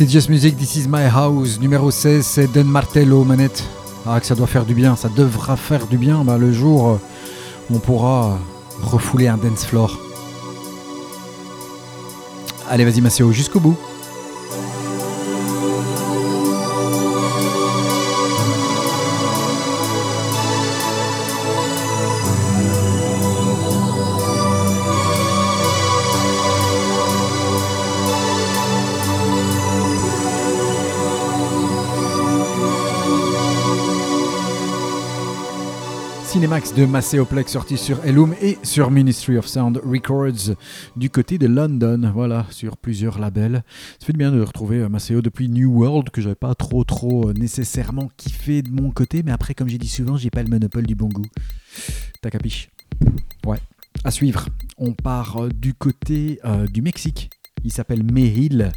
[0.09, 3.65] Just Music, This Is My House, numéro 16, c'est Dan Martello, manette.
[4.07, 6.89] Ah, que ça doit faire du bien, ça devra faire du bien bah, le jour
[6.89, 7.01] euh,
[7.73, 8.39] on pourra
[8.83, 9.99] refouler un dance floor.
[12.69, 13.77] Allez, vas-y, Maceo, jusqu'au bout.
[36.65, 40.57] Cinemax de Macéoplex sorti sur Elum et sur Ministry of Sound Records
[40.97, 42.11] du côté de London.
[42.15, 43.63] Voilà, sur plusieurs labels.
[43.99, 47.29] Ça fait bien de retrouver euh, Maceo depuis New World que j'avais pas trop trop
[47.29, 50.49] euh, nécessairement kiffé de mon côté, mais après comme j'ai dit souvent, j'ai pas le
[50.49, 51.27] monopole du bon goût.
[52.23, 52.71] T'as capiche
[53.45, 53.59] Ouais.
[54.03, 54.47] À suivre,
[54.79, 56.41] on part euh, du côté
[56.73, 57.31] du Mexique.
[57.65, 58.73] Il s'appelle Mehil.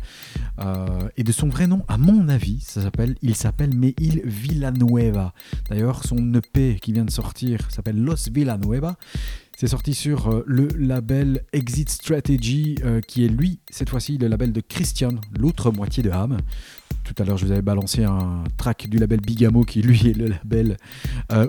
[0.59, 5.33] euh, et de son vrai nom, à mon avis, ça s'appelle, il s'appelle Mehil Villanueva.
[5.69, 8.95] D'ailleurs, son EP qui vient de sortir s'appelle Los Villanueva.
[9.57, 14.27] C'est sorti sur euh, le label Exit Strategy, euh, qui est lui, cette fois-ci, le
[14.27, 16.37] label de Christian, l'autre moitié de Ham.
[17.03, 20.17] Tout à l'heure, je vous avais balancé un track du label Bigamo, qui lui est
[20.17, 20.77] le label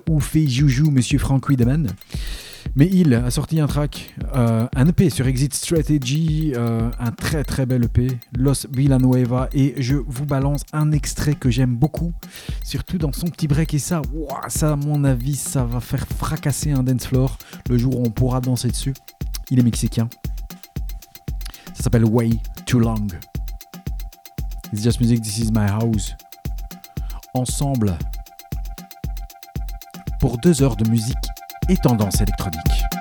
[0.09, 1.89] où fait Joujou Monsieur Frank Wiedemann.
[2.77, 7.45] Mais il a sorti un track, euh, un EP sur Exit Strategy, euh, un très
[7.45, 12.13] très bel EP, Los Villanueva, et je vous balance un extrait que j'aime beaucoup,
[12.63, 14.03] surtout dans son petit break, et ça,
[14.49, 17.39] ça à mon avis, ça va faire fracasser un dance floor
[17.69, 18.95] le jour où on pourra danser dessus.
[19.51, 20.09] Il est mexicain.
[21.75, 22.31] Ça s'appelle Way
[22.67, 23.07] Too Long.
[24.73, 26.15] It's Just Music, This Is My House.
[27.35, 27.97] Ensemble,
[30.21, 31.17] pour deux heures de musique
[31.69, 32.98] et tendance électronique.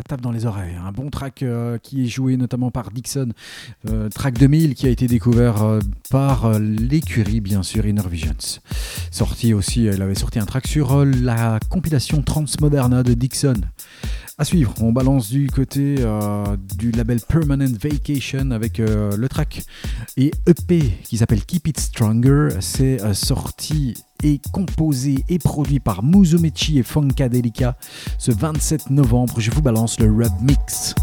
[0.00, 0.76] Ça tape dans les oreilles.
[0.82, 3.32] Un bon track euh, qui est joué notamment par Dixon,
[3.90, 8.60] euh, track 2000 qui a été découvert euh, par l'écurie, bien sûr, Inner Visions.
[9.10, 13.60] Sorti aussi, elle avait sorti un track sur la compilation Transmoderna de Dixon.
[14.38, 15.96] À suivre, on balance du côté
[16.78, 19.62] du label Permanent Vacation avec le track
[20.16, 22.48] et EP qui s'appelle Keep It Stronger.
[22.60, 27.76] C'est sorti et composé et produit par Muzumechi et Funkadelica
[28.18, 29.40] ce 27 novembre.
[29.40, 30.94] Je vous balance le Rub Mix.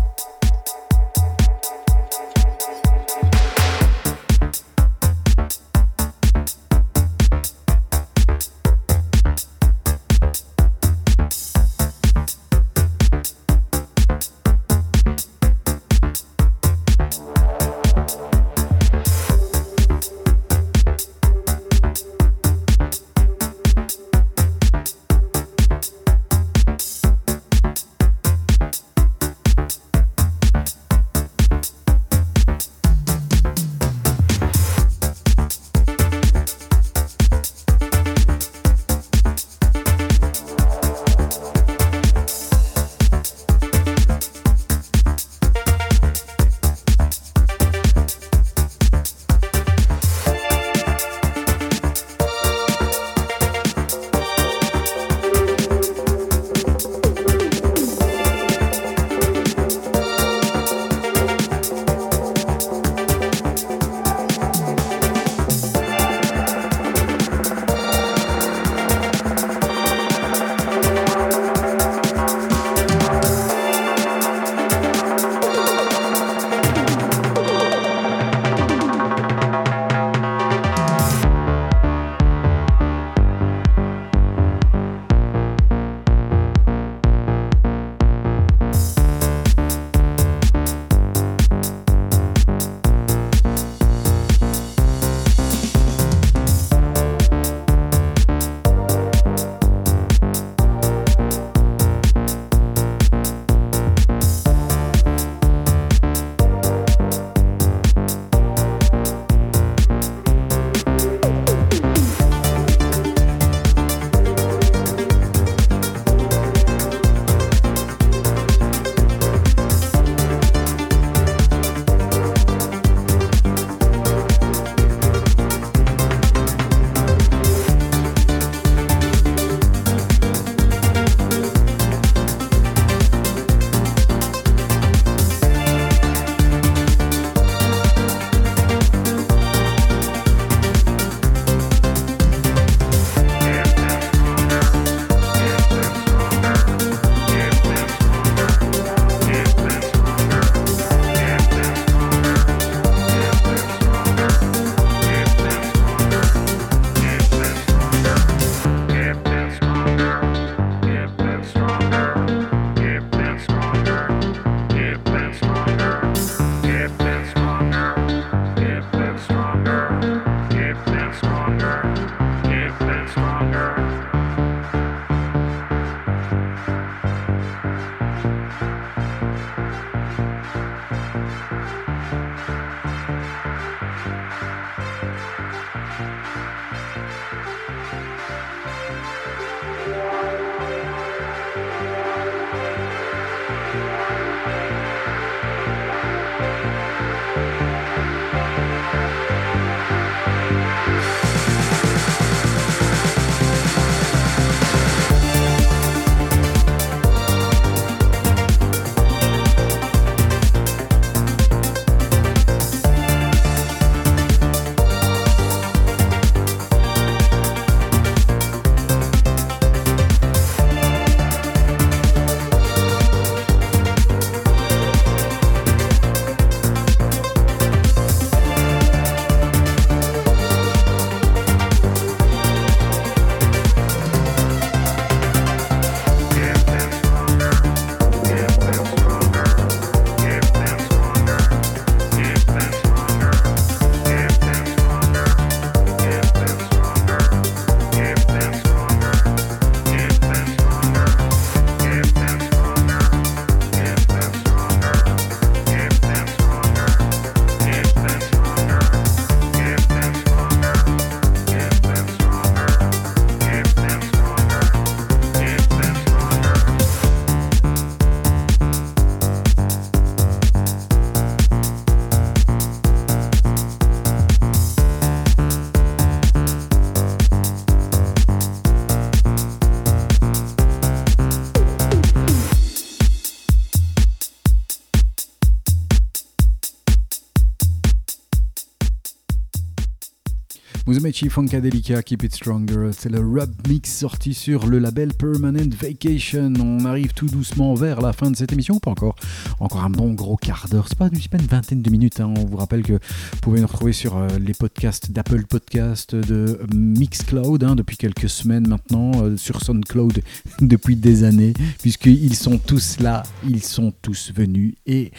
[291.07, 292.89] Musumechi Funkadelica, Keep It Stronger.
[292.91, 296.51] C'est le rub mix sorti sur le label Permanent Vacation.
[296.59, 299.15] On arrive tout doucement vers la fin de cette émission ou pas encore
[299.61, 300.87] Encore un bon gros quart d'heure.
[300.89, 302.19] C'est pas, une vingtaine de minutes.
[302.19, 302.33] hein.
[302.37, 306.59] On vous rappelle que vous pouvez nous retrouver sur euh, les podcasts d'Apple Podcast, de
[306.75, 310.21] Mixcloud hein, depuis quelques semaines maintenant, euh, sur SoundCloud
[310.59, 314.75] depuis des années, puisqu'ils sont tous là, ils sont tous venus.
[314.85, 315.13] Et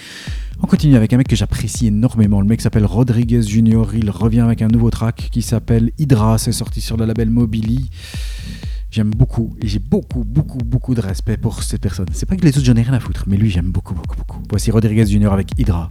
[0.69, 2.43] continue avec un mec que j'apprécie énormément.
[2.43, 3.95] Le mec s'appelle Rodriguez Junior.
[3.95, 6.37] Il revient avec un nouveau track qui s'appelle Hydra.
[6.37, 7.89] C'est sorti sur le label Mobili.
[8.91, 12.09] J'aime beaucoup et j'ai beaucoup, beaucoup, beaucoup de respect pour cette personne.
[12.13, 14.17] C'est pas que les autres j'en ai rien à foutre, mais lui j'aime beaucoup, beaucoup,
[14.17, 14.43] beaucoup.
[14.51, 15.91] Voici Rodriguez Junior avec Hydra.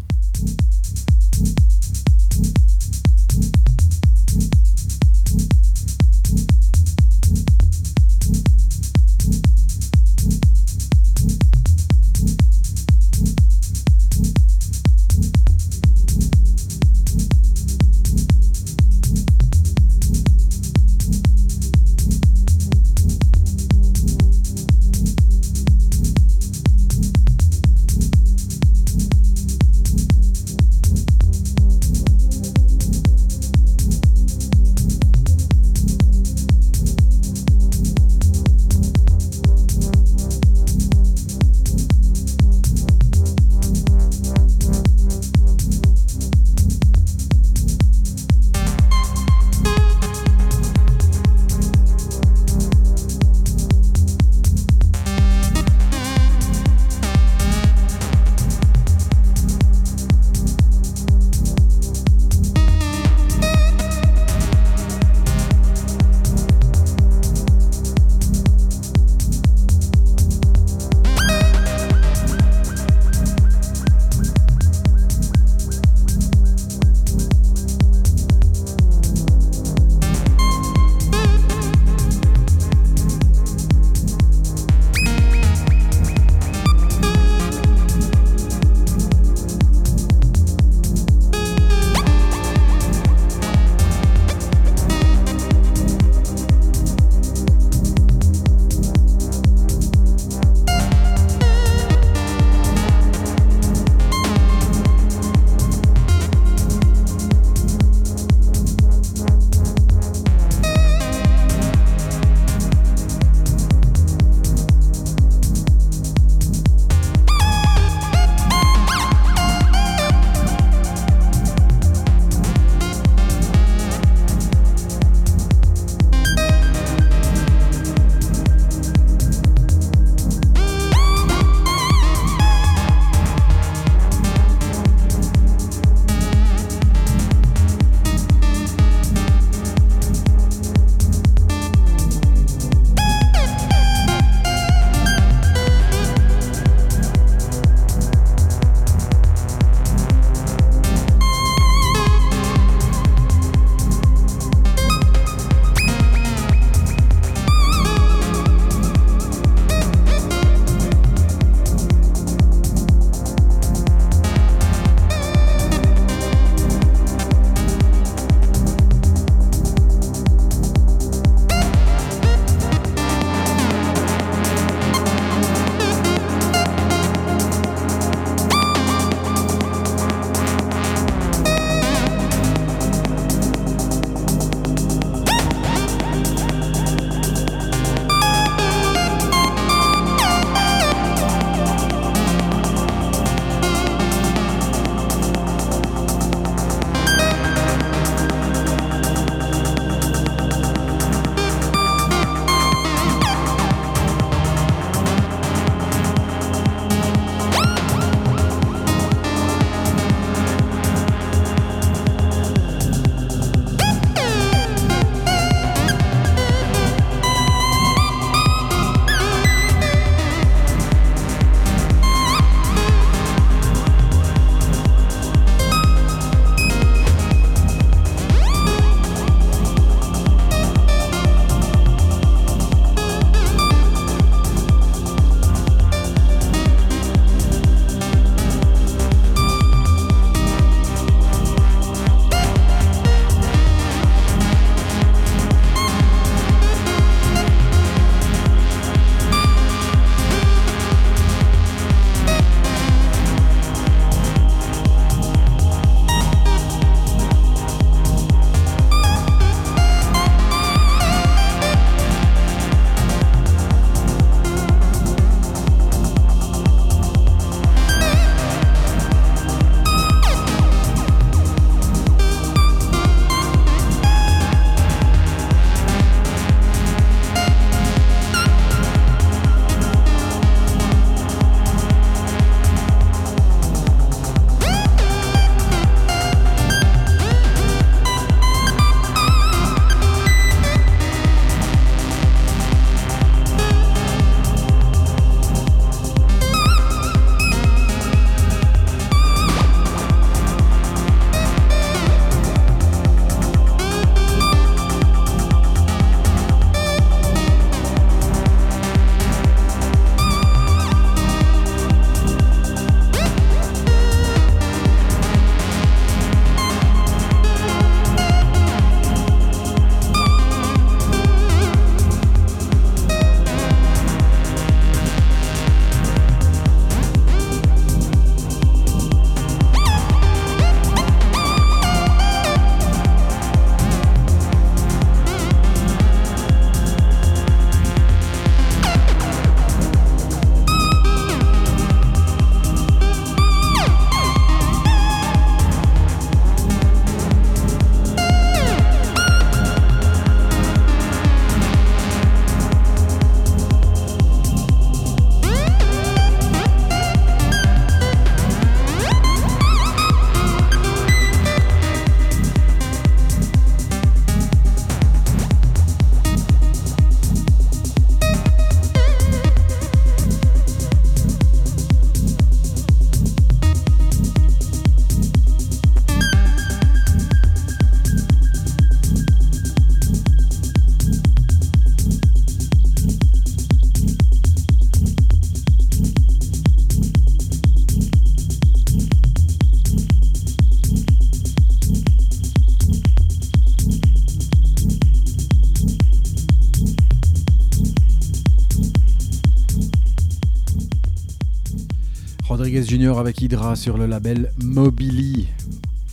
[403.19, 405.47] Avec Hydra sur le label Mobili.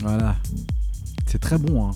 [0.01, 0.37] Voilà.
[1.27, 1.91] C'est très bon, hein.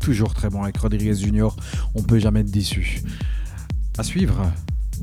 [0.00, 1.48] Toujours très bon avec Rodriguez Jr.
[1.94, 3.02] On peut jamais être déçu.
[3.98, 4.50] À suivre,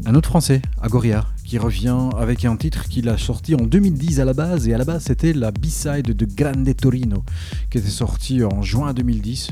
[0.07, 4.25] un autre français, Agoria, qui revient avec un titre qu'il a sorti en 2010 à
[4.25, 4.67] la base.
[4.67, 7.23] Et à la base, c'était la B-side de Grande Torino,
[7.69, 9.51] qui était sorti en juin 2010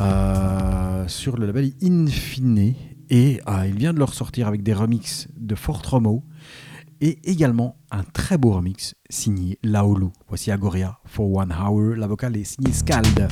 [0.00, 2.74] euh, sur le label Infine.
[3.08, 6.24] Et euh, il vient de le ressortir avec des remixes de Fort Romo
[7.00, 10.06] et également un très beau remix signé Laolu.
[10.28, 11.94] Voici Agoria for One Hour.
[11.94, 13.28] La vocale est signée Scald.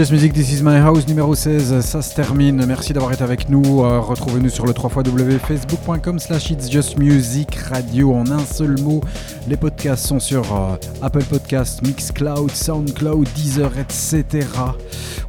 [0.00, 2.64] Just Music, This is My House numéro 16, ça se termine.
[2.64, 3.84] Merci d'avoir été avec nous.
[3.84, 9.02] Euh, Retrouvez-nous sur le 3 facebook.com slash It's Just Music Radio en un seul mot.
[9.46, 14.46] Les podcasts sont sur euh, Apple Podcasts, Mixcloud, Soundcloud, Deezer, etc.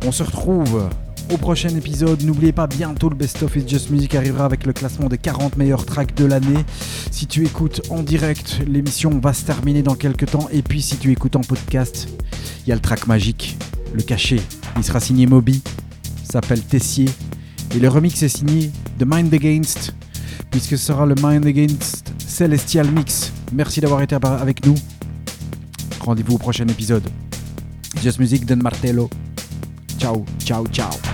[0.06, 0.88] On se retrouve
[1.34, 2.24] au prochain épisode.
[2.24, 5.58] N'oubliez pas, bientôt le Best of It's Just Music arrivera avec le classement des 40
[5.58, 6.64] meilleurs tracks de l'année.
[7.12, 10.48] Si tu écoutes en direct, l'émission va se terminer dans quelques temps.
[10.50, 12.08] Et puis si tu écoutes en podcast,
[12.66, 13.58] il y a le track magique,
[13.94, 14.40] le cachet.
[14.78, 15.62] Il sera signé Moby,
[16.24, 17.10] s'appelle Tessier.
[17.76, 19.94] Et le remix est signé The Mind Against,
[20.50, 23.32] puisque ce sera le Mind Against Celestial Mix.
[23.54, 24.76] Merci d'avoir été avec nous.
[26.00, 27.04] Rendez-vous au prochain épisode.
[28.02, 29.10] Just Music, Dan Martello.
[30.00, 31.11] Ciao, ciao, ciao.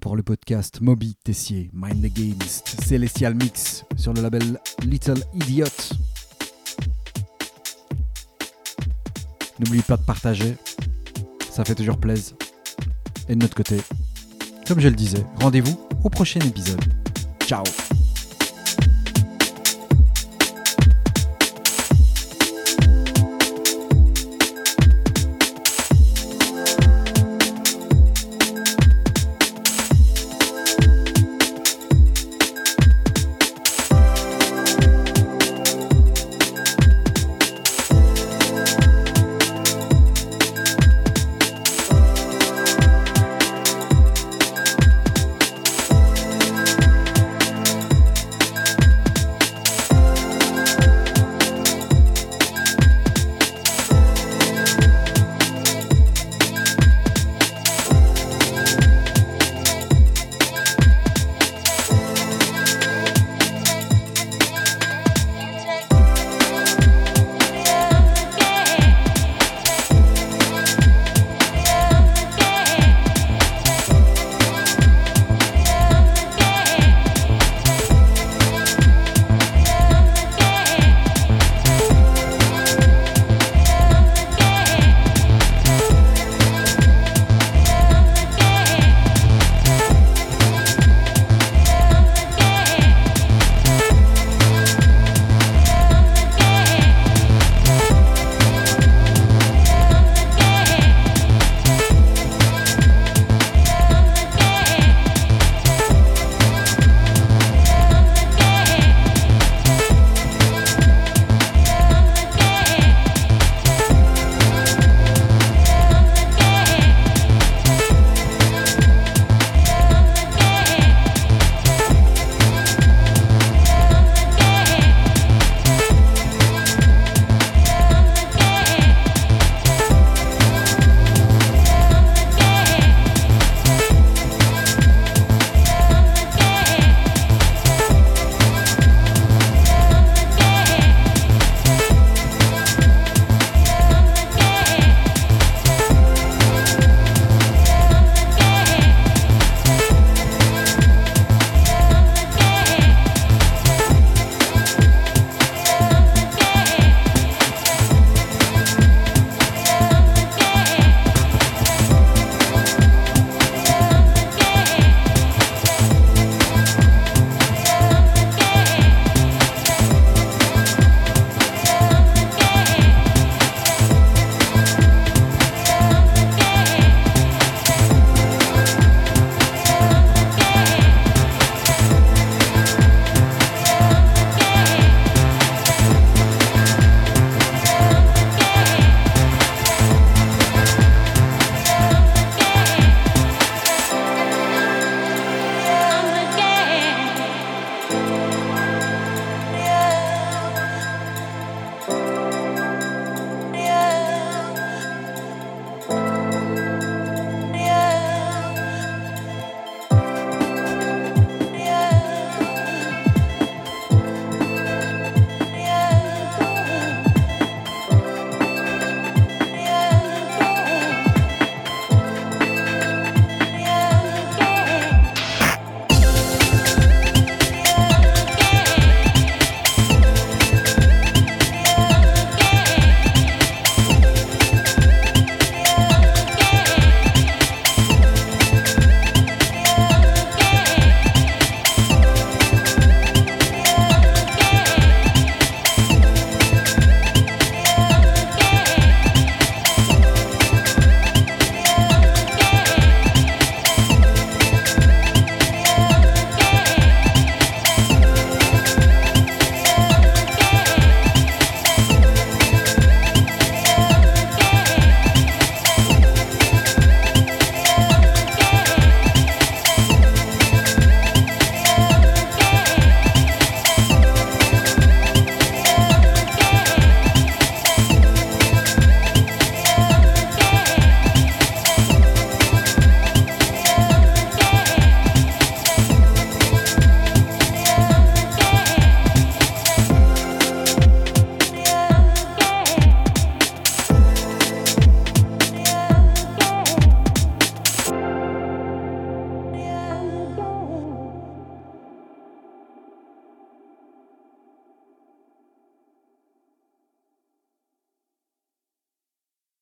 [0.00, 5.66] Pour le podcast Moby Tessier, Mind Against, Celestial Mix sur le label Little Idiot.
[9.58, 10.56] N'oublie pas de partager,
[11.50, 12.36] ça fait toujours plaisir.
[13.28, 13.80] Et de notre côté,
[14.66, 16.82] comme je le disais, rendez-vous au prochain épisode.
[17.44, 17.64] Ciao